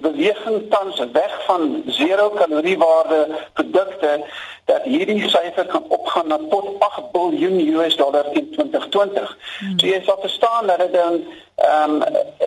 beweging 0.01 0.69
tans 0.69 0.99
weg 1.11 1.45
van 1.45 1.83
0 1.85 2.29
kaloriewaarde 2.29 3.27
produkte 3.53 4.25
dat 4.65 4.83
hierdie 4.83 5.29
syfer 5.29 5.65
kan 5.65 5.83
opgaan 5.87 6.27
na 6.27 6.37
tot 6.49 6.79
8 6.79 7.13
miljard 7.13 7.67
US 7.67 7.95
dollar 7.95 8.25
in 8.31 8.51
2020. 8.51 9.37
Hmm. 9.59 9.79
So 9.79 9.87
jy 9.87 10.01
sal 10.05 10.17
verstaan 10.21 10.67
dat 10.67 10.77
dit 10.77 10.93
dan 10.93 11.23
ehm 11.55 11.91
um, 11.91 12.03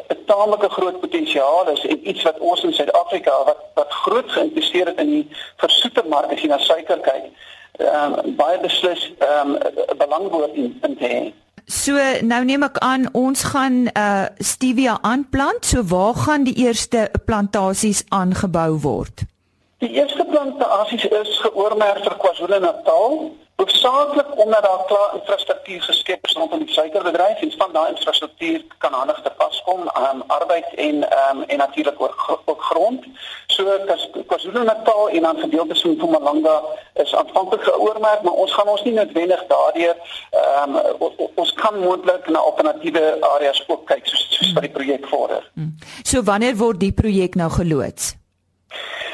'n 0.08 0.24
tamelike 0.26 0.68
groot 0.68 1.00
potensiaal 1.00 1.68
is 1.70 1.86
en 1.86 2.08
iets 2.08 2.22
wat 2.22 2.38
ons 2.38 2.62
in 2.62 2.72
Suid-Afrika 2.72 3.44
wat 3.44 3.60
wat 3.74 3.90
groot 3.90 4.30
geïnvesteer 4.30 4.86
het 4.86 5.00
in 5.00 5.10
die 5.10 5.28
versoete 5.56 6.02
mark 6.08 6.32
as 6.32 6.40
jy 6.40 6.48
na 6.48 6.58
suiker 6.58 7.00
kyk, 7.00 7.24
ehm 7.78 8.12
um, 8.12 8.36
baie 8.36 8.58
beslis 8.60 9.12
ehm 9.18 9.54
um, 9.54 9.96
belang 9.98 10.28
word 10.30 10.54
in 10.54 10.78
in 10.82 10.96
te 10.96 11.06
hê. 11.06 11.32
So 11.72 11.96
nou 12.20 12.42
neem 12.44 12.66
ek 12.66 12.76
aan 12.84 13.06
ons 13.16 13.46
gaan 13.48 13.86
uh 13.96 14.26
stevia 14.44 14.98
aanplant. 15.08 15.64
So 15.64 15.80
waar 15.88 16.18
gaan 16.26 16.44
die 16.44 16.54
eerste 16.66 17.08
plantasies 17.24 18.04
aangebou 18.12 18.76
word? 18.84 19.24
Die 19.80 19.90
eerste 19.96 20.26
plantasies 20.28 21.06
is 21.08 21.38
geoormerk 21.40 22.04
vir 22.04 22.18
KwaZulu-Natal 22.20 23.16
hoofsaaklik 23.62 24.30
omdat 24.44 24.62
daar 24.62 24.84
klaar 24.86 25.10
infrastruktuur 25.14 25.82
geskep 25.82 26.26
is 26.26 26.32
rondom 26.32 26.58
die 26.58 26.74
suikerbedryf 26.74 27.40
en 27.40 27.52
van 27.58 27.72
daai 27.72 27.90
infrastruktuur 27.94 28.60
kan 28.78 28.92
handig 28.92 29.20
te 29.22 29.32
pas 29.36 29.62
kom 29.64 29.88
aan 29.88 30.16
um, 30.16 30.22
arbeid 30.26 30.68
en 30.74 30.96
um, 31.18 31.42
en 31.42 31.58
natuurlik 31.58 32.00
ook 32.00 32.40
ook 32.44 32.62
grond. 32.62 33.04
So 33.46 33.64
KwaZulu-Natal 34.26 35.08
en 35.08 35.22
dan 35.22 35.38
gedeeltes 35.38 35.80
van 35.80 35.90
Mpumalanga 35.90 36.60
is 36.94 37.14
aanvanklik 37.14 37.62
geoormerk, 37.62 38.22
maar 38.22 38.32
ons 38.32 38.54
gaan 38.54 38.68
ons 38.68 38.82
nie 38.82 38.94
noodwendig 38.94 39.44
daardeur 39.46 39.96
ehm 40.30 40.76
um, 40.76 41.10
ons 41.34 41.52
kan 41.52 41.78
moontlik 41.78 42.28
na 42.28 42.38
alternatiewe 42.38 43.16
areas 43.20 43.64
ook 43.66 43.86
kyk 43.86 44.06
soos 44.06 44.26
soos 44.30 44.52
wat 44.52 44.66
die 44.68 44.74
projek 44.78 45.06
vorder. 45.06 45.50
Hmm. 45.54 45.74
So 46.02 46.22
wanneer 46.22 46.56
word 46.56 46.80
die 46.80 46.92
projek 46.92 47.34
nou 47.34 47.50
geloods? 47.50 48.21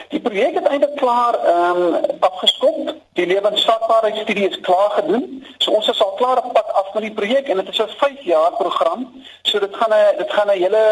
Die 0.09 0.21
projek 0.21 0.55
het 0.55 0.67
eintlik 0.67 0.97
klaar 0.97 1.35
ehm 1.45 1.83
um, 1.83 2.17
afgeskop. 2.21 2.95
Die 3.13 3.27
lewensvatbaarheidstudie 3.27 4.49
is 4.49 4.61
klaar 4.61 4.91
gedoen. 4.91 5.45
So 5.59 5.71
ons 5.71 5.89
is 5.89 6.03
al 6.03 6.13
klaar 6.13 6.45
op 6.45 6.53
pad 6.53 6.73
af 6.73 6.95
met 6.95 7.03
die 7.03 7.13
projek 7.13 7.49
en 7.49 7.57
dit 7.57 7.69
is 7.69 7.79
'n 7.79 7.89
5 7.97 8.23
jaar 8.23 8.53
program. 8.53 9.23
So 9.43 9.59
dit 9.59 9.77
gaan 9.77 9.91
'n 9.91 10.17
dit 10.19 10.33
gaan 10.33 10.47
'n 10.47 10.61
hele 10.63 10.85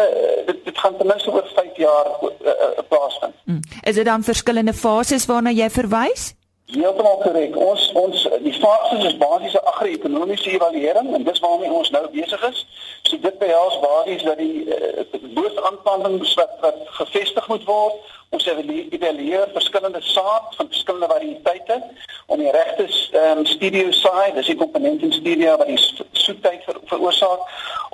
dit, 0.45 0.65
dit 0.65 0.77
gaan 0.77 0.97
ten 0.97 1.07
minste 1.07 1.31
oor 1.31 1.47
5 1.55 1.77
jaar 1.77 2.05
uh, 2.21 2.27
uh, 2.47 2.53
plaasvind. 2.87 3.33
Hmm. 3.43 3.59
Is 3.81 3.95
dit 3.95 4.05
dan 4.05 4.23
verskillende 4.23 4.73
fases 4.73 5.25
waarna 5.25 5.49
jy 5.49 5.69
verwys? 5.69 6.35
Heeltemal 6.65 7.17
korrek. 7.17 7.55
Ons 7.55 7.91
ons 7.91 8.29
die 8.43 8.53
fases 8.53 9.05
is 9.05 9.17
basiese 9.17 9.61
agro-ekonomiese 9.63 10.51
evaluering 10.51 11.13
en 11.15 11.23
dis 11.23 11.39
waarmee 11.39 11.71
ons 11.71 11.89
nou 11.89 12.07
besig 12.11 12.49
is. 12.49 12.67
So 13.01 13.19
dit 13.19 13.37
behels 13.37 13.79
basies 13.79 14.23
dat 14.23 14.37
die 14.37 14.65
uh, 14.65 15.33
boosaanplanting 15.33 16.33
wat 16.35 16.53
wat 16.59 16.75
gevestig 16.85 17.47
moet 17.47 17.63
word 17.63 17.93
ons 18.29 18.45
evalueer 18.91 19.49
verskillende 19.53 20.01
saad 20.01 20.55
van 20.55 20.67
verskillende 20.67 21.07
variëteite 21.07 21.77
om 22.25 22.39
die 22.39 22.51
regte 22.51 22.87
um, 23.21 23.45
studio 23.45 23.91
side, 23.91 24.33
dis 24.35 24.51
die 24.51 24.57
komponent 24.59 25.01
in 25.01 25.13
studio 25.15 25.55
wat 25.57 25.69
die 25.71 25.79
soetheid 26.11 26.63
ver, 26.67 26.79
veroorsaak 26.91 27.39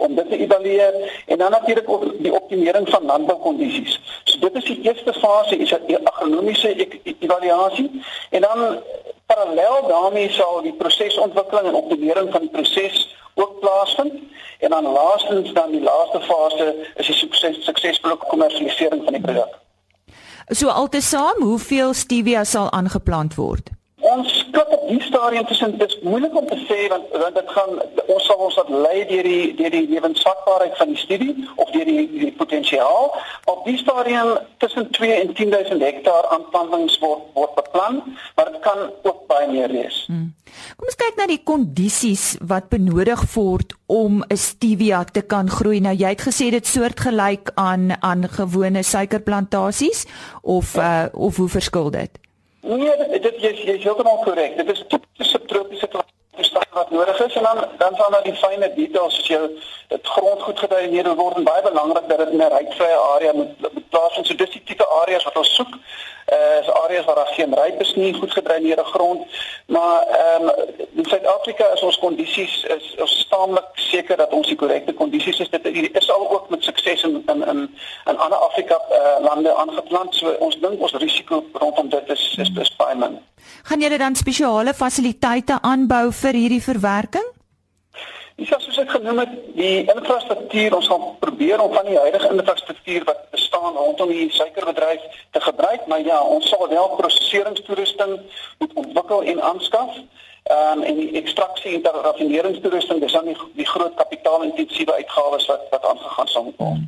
om 0.02 0.16
dit 0.18 0.30
te 0.30 0.40
evalueer 0.46 0.98
en 1.26 1.38
dan 1.38 1.52
natuurlik 1.52 1.90
ook 1.90 2.06
die 2.26 2.34
optimering 2.34 2.90
van 2.90 3.06
landboukondisies. 3.06 4.00
So 4.24 4.40
dit 4.40 4.58
is 4.62 4.70
die 4.72 4.80
eerste 4.82 5.14
fase 5.14 5.58
is 5.58 5.74
'n 5.74 6.02
agronomiese 6.04 6.70
e-, 6.82 7.00
e 7.04 7.16
evaluasie 7.20 7.90
en 8.30 8.42
dan 8.42 8.84
parallel 9.26 9.88
daarmee 9.88 10.32
sal 10.32 10.62
die 10.62 10.74
prosesontwikkeling 10.74 11.68
en 11.68 11.76
optimering 11.76 12.32
van 12.32 12.42
die 12.42 12.50
proses 12.50 13.16
ook 13.34 13.60
plaasvind 13.60 14.14
en 14.60 14.70
dan 14.70 14.84
laastens 14.84 15.54
dan 15.54 15.72
die 15.72 15.82
laaste 15.82 16.22
fase 16.22 16.76
is 16.96 17.06
die 17.06 17.16
sukses 17.16 17.66
suksesvolle 17.66 18.18
kommersialisering 18.18 19.04
van 19.04 19.14
die 19.14 19.22
produk. 19.22 19.62
So 20.48 20.68
altesaam, 20.68 21.42
hoeveel 21.42 21.94
stevia 21.94 22.44
sal 22.44 22.72
aangeplant 22.72 23.36
word? 23.36 23.70
Ons 24.04 24.32
kyk 24.52 24.72
op 24.76 24.88
die 24.90 25.02
stadium 25.02 25.46
tussen 25.48 25.78
dit 25.78 25.90
is 25.90 26.00
moeilik 26.04 26.36
om 26.36 26.48
te 26.48 26.58
sê 26.68 26.88
want 26.92 27.12
want 27.22 27.36
dit 27.40 27.52
gaan 27.56 27.78
ons 28.06 28.26
sal 28.28 28.42
ons 28.48 28.56
dat 28.60 28.70
lei 28.86 29.06
deur 29.08 29.28
die 29.28 29.54
deur 29.60 29.72
die 29.72 29.86
lewensvatbaarheid 29.94 30.76
van 30.78 30.92
die 30.92 31.00
studie 31.00 31.36
of 31.56 31.72
deur 31.72 31.88
die 31.88 32.04
die 32.12 32.34
potensiaal 32.40 33.14
op 33.54 33.62
die 33.66 33.78
stadium 33.80 34.34
tussen 34.64 34.90
2 34.98 35.14
en 35.22 35.34
10000 35.38 35.86
hektaar 35.88 36.28
aanplantings 36.36 36.98
word 37.04 37.24
word 37.38 37.56
beplan 37.56 38.02
maar 38.36 38.52
dit 38.52 38.60
kan 38.66 38.90
ook 39.04 39.24
baie 39.32 39.48
meer 39.52 39.72
wees. 39.72 40.04
Hmm. 40.08 40.34
Kom 40.78 40.90
ons 40.90 41.00
kyk 41.00 41.18
na 41.18 41.30
die 41.30 41.42
kondisies 41.44 42.26
wat 42.52 42.68
benodig 42.74 43.24
word 43.34 43.74
om 43.88 44.20
'n 44.28 44.38
stevia 44.38 45.04
te 45.04 45.22
kan 45.22 45.50
groei. 45.50 45.80
Nou 45.80 45.96
jy 45.96 46.12
het 46.12 46.28
gesê 46.28 46.52
dit 46.52 46.68
soortgelyk 46.68 47.52
aan 47.56 47.96
aan 48.02 48.28
gewone 48.30 48.84
suikerplantasies 48.84 50.06
of 50.42 50.76
uh, 50.76 51.06
of 51.14 51.38
hoe 51.38 51.50
verskil 51.50 51.92
dit? 51.92 52.23
Nee, 52.66 52.98
dit 52.98 53.24
dit 53.24 53.42
jy 53.44 53.50
is 53.74 53.84
heeltemal 53.84 54.22
korrek. 54.24 54.54
Dit 54.56 54.70
is 54.72 54.84
tipiese 54.88 55.40
tropiese 55.52 55.88
toestande 56.36 56.70
wat 56.72 56.92
nodig 56.96 57.20
is 57.26 57.36
en 57.36 57.44
dan 57.44 57.58
dan 57.78 57.96
sal 57.96 58.14
nou 58.14 58.22
die 58.24 58.36
fynne 58.40 58.70
details 58.76 59.18
as 59.20 59.28
jy 59.28 59.40
dit 59.92 60.08
grondgoed 60.16 60.62
gedreineer 60.64 61.10
word 61.20 61.42
en 61.42 61.48
baie 61.50 61.66
belangrik 61.66 62.08
dat 62.08 62.24
dit 62.24 62.32
in 62.32 62.44
'n 62.46 62.54
rykvrye 62.56 63.02
area 63.16 63.34
moet 63.34 63.90
plaasvind. 63.90 64.28
So 64.28 64.36
dis 64.36 64.56
die 64.56 64.64
tipe 64.64 64.88
areas 65.02 65.28
wat 65.28 65.38
ons 65.38 65.56
soek 65.56 65.76
uh, 66.32 66.62
is 66.62 66.70
areas 66.84 67.06
waar 67.06 67.16
daar 67.16 67.34
geen 67.34 67.54
ryp 67.54 67.82
is 67.82 67.96
nie, 67.96 68.14
goed 68.14 68.32
gedreineerde 68.32 68.84
grond. 68.84 69.26
Maar 69.66 70.02
ehm 70.02 70.44
um, 70.44 70.52
in 70.96 71.06
Suid-Afrika 71.06 71.66
is 71.74 71.82
ons 71.82 72.00
kondisies 72.00 72.64
is 72.64 72.96
ons 73.00 73.20
staamlik 73.20 73.66
seker 73.74 74.18
dat 74.18 74.32
ons 74.32 74.48
die 74.48 74.56
korrekte 74.56 74.94
kondisies 74.94 75.40
is. 75.40 75.50
Dit 75.50 75.66
is 76.02 76.12
al 76.12 76.30
ook 76.32 76.50
met 76.50 76.64
sukses 76.64 77.04
in 77.04 77.24
in 77.26 77.48
in, 77.48 77.60
in 78.06 78.18
ander 78.18 78.38
Afrika 78.38 78.82
uh, 78.90 79.26
lande 79.26 79.56
aangeplant. 79.56 80.16
So 80.16 80.36
ons 80.40 80.60
dink 80.60 80.82
ons 80.82 80.94
risiko 80.94 81.44
rondom 81.54 81.90
dit 81.90 82.10
is 82.10 82.36
is, 82.38 82.52
is 82.62 82.76
baie 82.76 82.96
min. 82.96 83.20
Gaan 83.64 83.82
julle 83.82 83.98
dan 83.98 84.16
spesiale 84.16 84.74
fasiliteite 84.74 85.62
aanbou 85.62 86.12
vir 86.12 86.34
hierdie 86.34 86.64
verwerking? 86.64 87.32
Dis 88.44 88.66
soos 88.66 88.80
ek 88.82 88.90
genoem 88.92 89.22
het, 89.22 89.36
die 89.56 89.86
infrastruktuur, 89.88 90.74
ons 90.76 90.88
gaan 90.92 91.04
probeer 91.22 91.62
om 91.64 91.72
van 91.72 91.86
die 91.88 91.96
huidige 91.96 92.32
infrastruktuur 92.34 93.06
wat 93.08 93.22
bestaan 93.32 93.78
rondom 93.78 94.12
die 94.12 94.26
suikerbedryf 94.36 95.06
te 95.32 95.42
gebruik, 95.46 95.86
maar 95.88 96.04
ja, 96.04 96.20
ons 96.20 96.50
sal 96.52 96.68
wel 96.68 96.90
proseseringstoerusting 96.98 98.18
moet 98.60 98.74
ontwikkel 98.84 99.24
en 99.34 99.42
aanskaf. 99.52 99.96
Ehm 100.44 100.82
um, 100.82 100.84
en 100.84 100.98
die 101.00 101.12
ekstraksie 101.22 101.78
en 101.78 102.02
raffineringstoerusting, 102.04 103.00
dis 103.00 103.16
dan 103.16 103.30
die, 103.32 103.38
die 103.56 103.68
groot 103.68 103.96
kapitaalintensiewe 103.96 104.94
uitgawes 105.00 105.48
wat 105.48 105.64
wat 105.72 105.88
aangegaan 105.88 106.28
sal 106.28 106.44
moet 106.50 106.60
word. 106.60 106.84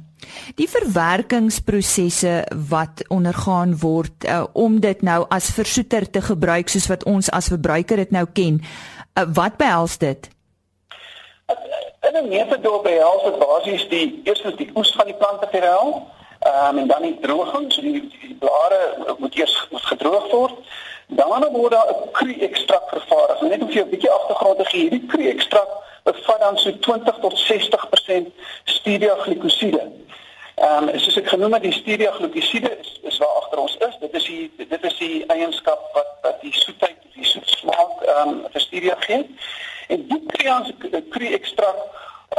Die 0.59 0.67
verwerkingsprosesse 0.69 2.35
wat 2.69 3.05
ondergaan 3.07 3.77
word 3.79 4.27
uh, 4.27 4.43
om 4.51 4.81
dit 4.83 5.01
nou 5.07 5.23
as 5.31 5.53
versoeter 5.55 6.09
te 6.09 6.21
gebruik 6.21 6.67
soos 6.67 6.91
wat 6.91 7.07
ons 7.07 7.31
as 7.31 7.47
verbruiker 7.55 8.03
dit 8.03 8.11
nou 8.11 8.25
ken, 8.27 8.59
uh, 8.59 9.23
wat 9.39 9.55
behels 9.61 9.97
dit? 10.03 10.34
In 12.07 12.13
'n 12.17 12.27
metode 12.27 12.81
behels 12.81 13.23
dit 13.23 13.37
basies 13.39 13.87
die 13.89 14.21
eerstens 14.23 14.55
die 14.55 14.71
oes 14.75 14.91
van 14.95 15.05
die 15.05 15.15
plante 15.21 15.47
ehm 15.51 16.67
um, 16.69 16.77
en 16.77 16.87
dan 16.87 17.01
die 17.01 17.17
droging, 17.19 17.73
so 17.73 17.81
die, 17.81 18.07
die 18.21 18.35
blare 18.39 18.79
moet 19.17 19.35
eers 19.35 19.67
gedroog 19.71 20.31
word. 20.31 20.53
Daarna 21.07 21.51
word 21.51 21.71
daar 21.71 21.89
'n 21.89 22.11
kru 22.11 22.33
ekstrak 22.39 22.89
vervaardig. 22.89 23.41
Net 23.41 23.61
om 23.61 23.67
vir 23.67 23.75
jou 23.75 23.85
'n 23.85 23.89
bietjie 23.89 24.11
agtergrond 24.11 24.57
te 24.57 24.65
gee, 24.65 24.81
hierdie 24.81 25.05
kru 25.05 25.27
ekstrak 25.29 25.69
bevat 26.03 26.39
dan 26.39 26.57
so 26.57 26.71
20 26.79 27.17
tot 27.21 27.39
60% 27.39 28.27
stevia 28.63 29.15
glikosiede. 29.15 29.91
Ehm 30.55 30.89
um, 30.89 30.99
soos 30.99 31.17
ek 31.19 31.27
genoem 31.27 31.53
het, 31.57 31.65
die 31.67 31.75
stevia 31.75 32.11
glikosiede 32.15 32.71
is, 32.79 32.91
is 33.03 33.17
waar 33.19 33.33
agter 33.41 33.59
ons 33.59 33.77
is. 33.87 33.97
Dit 33.99 34.13
is 34.13 34.25
die 34.25 34.67
dit 34.69 34.83
is 34.87 34.97
die 35.01 35.25
eienskap 35.33 35.81
wat 35.93 36.13
wat 36.23 36.41
die 36.41 36.53
soetheid, 36.55 37.01
die 37.15 37.27
soet 37.27 37.49
smaak 37.57 38.05
ehm 38.05 38.29
um, 38.29 38.37
vir 38.53 38.63
stevia 38.63 38.95
gee. 39.03 39.25
En 39.91 40.07
die 40.07 40.21
kreans 40.31 40.71
kry 41.11 41.33
ekstrak 41.35 41.81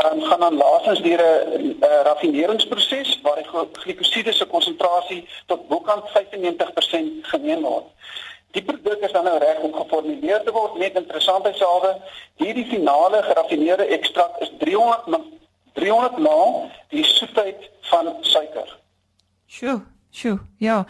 um, 0.05 0.22
gaan 0.31 0.40
dan 0.40 0.57
laasens 0.62 1.02
deur 1.05 1.22
'n 1.59 1.76
raffineringsproses 2.09 3.20
waar 3.22 3.37
die 3.37 3.48
glikosiede 3.85 4.33
se 4.33 4.46
konsentrasie 4.46 5.29
tot 5.46 5.68
bokant 5.68 6.09
95% 6.16 7.29
geneem 7.33 7.62
word. 7.62 7.87
Die 8.50 8.64
produk 8.64 9.00
is 9.05 9.12
dan 9.12 9.24
nou 9.24 9.38
reg 9.38 9.59
om 9.59 9.74
geformuleer 9.74 10.42
te 10.42 10.52
word 10.52 10.79
net 10.81 10.96
interessantheidshalwe 10.96 11.96
hierdie 12.37 12.66
finale 12.66 13.22
geraffineerde 13.22 13.85
ekstrak 13.85 14.40
is 14.40 14.52
300 14.59 15.24
300 15.76 16.18
maal 16.24 16.70
die 16.88 17.04
soetheid 17.04 17.68
van 17.90 18.08
suiker. 18.20 18.70
Sjoe, 19.46 19.80
Sjoe, 20.10 20.38
ja. 20.56 20.84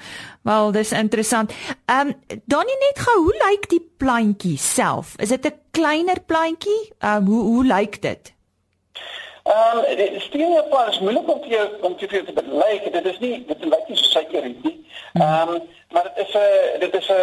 Wel, 0.46 0.70
dis 0.72 0.92
interessant. 0.92 1.52
Ehm 1.84 2.12
um, 2.12 2.40
dan 2.44 2.66
net 2.66 3.02
gou, 3.02 3.16
hoe 3.22 3.36
lyk 3.50 3.68
die 3.68 3.82
plantjie 3.98 4.58
self? 4.58 5.16
Is 5.18 5.28
dit 5.28 5.46
'n 5.46 5.58
kleiner 5.70 6.20
plantjie? 6.22 6.92
Ehm 6.98 7.16
um, 7.16 7.26
hoe 7.26 7.42
hoe 7.42 7.64
lyk 7.64 8.02
dit? 8.02 8.34
Ehm 9.46 9.78
um, 9.78 10.20
stevia 10.20 10.62
plant 10.62 10.88
is 10.88 10.98
moeilik 10.98 11.30
om 11.30 11.40
te 11.40 11.78
om 11.80 11.96
te 11.96 12.06
te 12.06 12.32
belyk. 12.32 12.92
Dit 12.92 13.04
is 13.04 13.18
nie 13.18 13.44
dit 13.46 13.64
lyk 13.64 13.88
nie 13.88 13.96
so 13.96 14.04
suiker 14.04 14.42
nie. 14.42 14.86
Ehm 15.12 15.48
um, 15.48 15.62
maar 15.90 16.02
dit 16.02 16.26
is 16.26 16.34
'n 16.34 16.80
dit 16.80 16.94
is 16.94 17.08
'n 17.08 17.14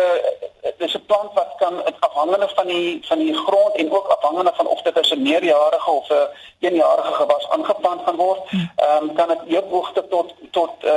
dit 0.61 0.87
is 0.87 0.95
'n 0.95 1.05
plant 1.05 1.33
wat 1.33 1.51
kan 1.57 1.73
afhangende 1.99 2.47
van 2.55 2.67
die 2.67 3.05
van 3.07 3.17
die 3.17 3.33
grond 3.33 3.75
en 3.75 3.91
ook 3.91 4.07
afhangende 4.07 4.51
van 4.55 4.67
of 4.67 4.81
dit 4.81 4.97
'n 5.11 5.21
meerjarige 5.21 5.91
of 5.91 6.09
'n 6.09 6.27
eenjarige 6.59 7.13
gewas 7.13 7.49
aangeplant 7.49 8.01
gaan 8.05 8.15
word, 8.15 8.41
ehm 8.51 9.03
um, 9.03 9.13
kan 9.13 9.27
dit 9.27 9.41
eethoogte 9.47 10.07
tot 10.07 10.33
tot 10.51 10.71
eh 10.79 10.91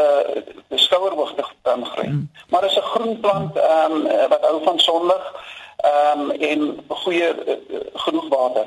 uh, 0.69 0.79
skouerhoogte 0.79 1.45
um, 1.63 1.85
groei. 1.85 2.07
Hmm. 2.07 2.31
Maar 2.49 2.61
dit 2.61 2.71
is 2.71 2.77
'n 2.77 2.91
groen 2.95 3.21
plant 3.21 3.57
ehm 3.57 3.93
um, 3.93 4.29
wat 4.29 4.41
hou 4.41 4.63
van 4.63 4.79
sonlig 4.79 5.35
ehm 5.77 6.21
um, 6.21 6.31
en 6.31 6.81
goeie 6.89 7.29
uh, 7.47 7.55
genoeg 7.95 8.29
water. 8.29 8.67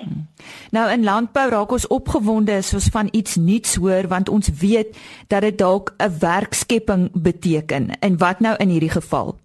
Nou 0.72 0.90
in 0.92 1.04
landbou 1.04 1.50
raak 1.50 1.72
ons 1.72 1.88
opgewonde 1.88 2.54
as 2.54 2.74
ons 2.74 2.90
van 2.94 3.08
iets 3.12 3.36
nuuts 3.36 3.76
hoor 3.76 4.08
want 4.08 4.30
ons 4.30 4.50
weet 4.60 4.98
dat 5.28 5.42
dit 5.42 5.58
dalk 5.58 5.94
'n 5.98 6.20
werkskepping 6.20 7.10
beteken. 7.14 8.00
En 8.00 8.18
wat 8.18 8.40
nou 8.40 8.56
in 8.58 8.70
hierdie 8.70 8.90
geval? 8.90 9.36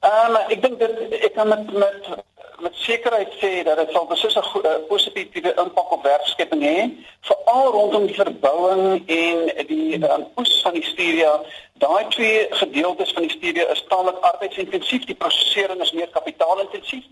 Ehm 0.00 0.30
um, 0.30 0.36
ek 0.48 0.62
dink 0.62 0.78
dit 0.78 1.22
ek 1.22 1.34
kan 1.34 1.48
met 1.48 1.72
met 1.72 2.26
met 2.60 2.74
sekerheid 2.74 3.32
sê 3.40 3.62
dat 3.62 3.76
dit 3.76 3.90
sal 3.92 4.06
beslis 4.06 4.36
'n 4.36 4.86
positiewe 4.88 5.54
impak 5.64 5.92
op 5.92 6.02
werkskepping 6.02 6.62
hê, 6.62 6.78
veral 7.20 7.70
rondom 7.70 8.06
die 8.06 8.14
verbouing 8.14 9.02
en 9.06 9.66
die 9.66 10.10
um, 10.10 10.26
oes 10.36 10.60
van 10.62 10.72
die 10.72 10.84
stevia. 10.84 11.40
Daai 11.72 12.08
twee 12.08 12.46
gedeeltes 12.50 13.12
van 13.12 13.22
die 13.22 13.30
stevia 13.30 13.66
is 13.66 13.84
taamlik 13.88 14.18
arbeidsintensief, 14.20 15.04
die 15.04 15.14
prosesering 15.14 15.80
is 15.80 15.92
meer 15.92 16.08
kapitaalintensief, 16.08 17.04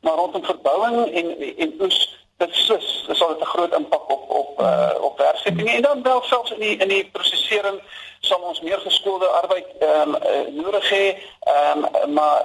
maar 0.00 0.14
rondom 0.14 0.44
verbouing 0.44 1.12
en 1.12 1.56
en 1.56 1.74
oes 1.80 2.18
sus 2.48 3.08
sal 3.12 3.28
dit 3.28 3.40
'n 3.40 3.44
groot 3.44 3.74
impak 3.74 4.10
op 4.10 4.30
op 4.30 4.60
uh, 4.60 4.90
op 5.00 5.18
werkskepping 5.18 5.70
en 5.70 5.82
dan 5.82 6.02
wel 6.02 6.22
selfs 6.22 6.50
in 6.50 6.60
die 6.60 6.76
in 6.76 6.88
die 6.88 7.10
prosesering 7.12 7.80
sal 8.20 8.40
ons 8.40 8.60
meer 8.60 8.78
geskoolde 8.78 9.26
arbeid 9.26 9.66
ehm 9.78 10.14
um, 10.14 10.54
nodig 10.54 10.88
hê 10.90 11.16
ehm 11.40 11.84
um, 12.02 12.12
maar 12.12 12.42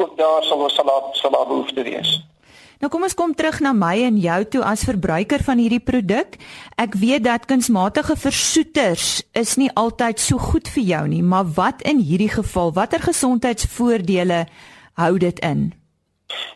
ook 0.00 0.16
daar 0.18 0.44
sal 0.48 0.66
ons 0.66 0.74
sal 0.74 0.90
sal 1.12 1.30
daar 1.36 1.46
behoefte 1.46 1.82
wees. 1.86 2.18
Nou 2.80 2.88
kom 2.88 3.02
ons 3.04 3.14
kom 3.14 3.34
terug 3.36 3.58
na 3.60 3.74
my 3.76 3.92
en 4.06 4.16
jou 4.16 4.38
toe 4.54 4.62
as 4.64 4.86
verbruiker 4.88 5.42
van 5.44 5.60
hierdie 5.60 5.82
produk. 5.84 6.38
Ek 6.80 6.94
weet 6.96 7.26
dat 7.26 7.44
kunsmatige 7.44 8.16
versoeters 8.16 9.20
is 9.36 9.58
nie 9.60 9.68
altyd 9.76 10.22
so 10.22 10.40
goed 10.40 10.70
vir 10.72 10.86
jou 10.88 11.02
nie, 11.12 11.20
maar 11.20 11.44
wat 11.58 11.84
in 11.84 12.00
hierdie 12.00 12.30
geval, 12.32 12.72
watter 12.72 13.04
gesondheidsvoordele 13.04 14.46
hou 14.96 15.12
dit 15.20 15.44
in? 15.44 15.68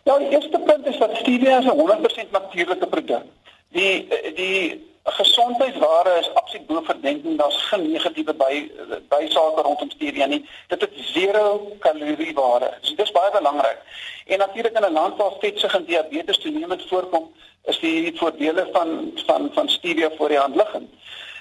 Ja, 0.08 0.16
die 0.16 0.32
eerste 0.32 0.62
punt 0.64 0.88
is 0.88 0.96
dat 0.98 1.12
stevia 1.20 1.60
'n 1.60 1.76
100% 1.76 2.32
natuurlike 2.32 2.86
produk. 2.86 3.28
Die 3.76 4.08
die 4.36 4.80
gesondheidsware 5.04 6.18
is 6.18 6.34
absoluut 6.34 6.66
bo 6.66 6.82
verdenking. 6.82 7.38
Daar's 7.38 7.62
geen 7.62 7.90
negatiewe 7.92 8.34
by 8.34 8.70
bysake 9.08 9.62
rondom 9.62 9.90
stevia 9.90 10.26
nie. 10.26 10.48
Dit 10.68 10.80
het 10.80 11.14
0 11.14 11.76
kaloriewaarde. 11.78 12.70
So 12.80 12.94
dis 12.94 13.12
baie 13.12 13.30
belangrik. 13.30 13.78
En 14.26 14.38
natuurlik 14.38 14.76
in 14.76 14.84
'n 14.84 14.92
land 14.92 15.16
waar 15.16 15.32
vetsug 15.38 15.74
en 15.74 15.84
diabetes 15.84 16.38
toenemend 16.38 16.88
voorkom, 16.88 17.32
is 17.64 17.78
die 17.78 18.16
voordele 18.16 18.68
van 18.72 19.10
van 19.26 19.50
van 19.52 19.68
stevia 19.68 20.10
voor 20.16 20.28
die 20.28 20.38
hand 20.38 20.56
liggend. 20.56 20.90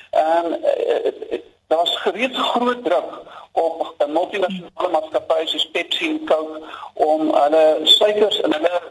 Ehm 0.10 0.46
um, 0.46 0.60
daar's 1.68 1.96
gereeds 2.06 2.38
groot 2.38 2.84
druk 2.84 3.22
op 3.52 3.96
'n 3.98 4.12
multinasjonale 4.12 4.90
maatskappye 4.92 5.48
soos 5.48 5.70
Pepsi 5.72 6.10
en 6.10 6.26
Coke 6.26 6.62
om 6.94 7.34
hulle 7.36 7.80
suikers 7.84 8.40
in 8.40 8.54
hulle 8.54 8.82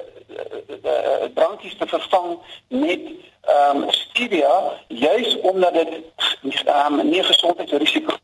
uh, 0.84 1.24
drankies 1.34 1.76
te 1.78 1.86
vervang 1.86 2.38
met 2.68 3.00
ehm 3.42 3.76
um, 3.76 3.90
stevia 3.90 4.78
juis 4.88 5.40
omdat 5.40 5.72
dit 5.72 6.00
ehm 6.64 7.00
um, 7.00 7.08
nie 7.08 7.22
gesondheidsrisiko 7.22 8.14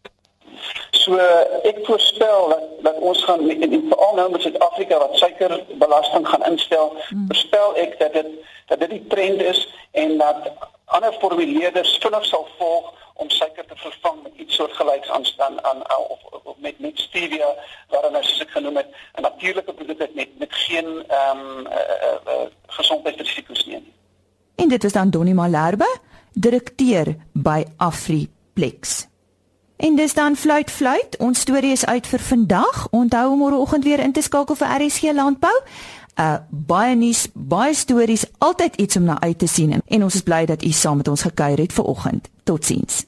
So 0.90 1.16
ek 1.62 1.78
voorspel 1.86 2.48
dat 2.48 2.64
dat 2.80 2.98
ons 2.98 3.24
gaan 3.24 3.50
en, 3.50 3.62
en 3.62 3.84
veral 3.88 4.14
nou 4.14 4.30
met 4.30 4.42
Suid-Afrika 4.42 4.98
wat 4.98 5.16
suikerbelasting 5.16 6.28
gaan 6.28 6.44
instel, 6.44 6.92
hmm. 7.08 7.24
voorspel 7.26 7.76
ek 7.76 7.98
dat 7.98 8.12
dit 8.12 8.26
dat 8.66 8.80
dit 8.80 8.90
die 8.90 9.06
trend 9.08 9.42
is 9.42 9.68
en 9.90 10.18
dat 10.18 10.50
ander 10.84 11.12
formuleerders 11.12 11.96
vinnig 12.00 12.24
sal 12.24 12.46
volg 12.58 12.92
om 13.18 13.30
suiker 13.30 13.66
te 13.66 13.76
vervang 13.76 14.22
met 14.22 14.32
iets 14.36 14.54
soortgelyks 14.54 15.10
aan 15.10 15.24
aan 15.36 15.58
aan 15.64 15.82
of, 16.14 16.20
of 16.42 16.56
met 16.58 16.78
met 16.78 16.98
stevia 16.98 17.50
waarin 17.90 18.16
as 18.20 18.30
ek 18.44 18.50
genoem 18.56 18.76
het 18.76 18.90
'n 19.18 19.22
natuurlike 19.28 19.72
produk 19.72 19.98
het 19.98 20.14
met 20.14 20.38
met 20.38 20.52
geen 20.66 20.88
ehm 21.06 21.38
um, 21.38 21.66
uh, 21.66 21.72
uh, 21.72 22.18
uh, 22.32 22.46
gesondheidsrisiko's 22.66 23.66
nie. 23.66 23.82
En 24.54 24.68
dit 24.68 24.84
is 24.84 24.92
dan 24.92 25.10
Donnie 25.10 25.34
Malherbe, 25.34 25.98
direkteur 26.32 27.16
by 27.32 27.64
Afriplex. 27.76 29.06
En 29.76 29.96
dis 29.96 30.14
dan 30.14 30.36
fluit 30.36 30.70
fluit. 30.70 31.16
Ons 31.16 31.40
storie 31.40 31.70
is 31.72 31.86
uit 31.86 32.06
vir 32.06 32.20
vandag. 32.20 32.88
Onthou 32.90 33.30
om 33.30 33.38
môreoggend 33.38 33.84
weer 33.84 33.98
in 33.98 34.12
te 34.12 34.22
skakel 34.22 34.54
vir 34.54 34.82
RSG 34.82 35.12
Landbou. 35.12 35.54
Uh 36.18 36.36
baie 36.50 36.96
nuus, 36.96 37.28
baie 37.34 37.74
stories, 37.74 38.24
altyd 38.38 38.76
iets 38.76 38.96
om 38.96 39.06
na 39.06 39.20
uit 39.20 39.38
te 39.38 39.46
sien 39.46 39.82
en 39.86 40.02
ons 40.02 40.14
is 40.14 40.22
bly 40.26 40.44
dat 40.50 40.64
u 40.64 40.70
saam 40.70 40.96
met 40.96 41.08
ons 41.08 41.22
gekuier 41.22 41.58
het 41.58 41.72
vanoggend. 41.72 42.28
Totsiens. 42.42 43.07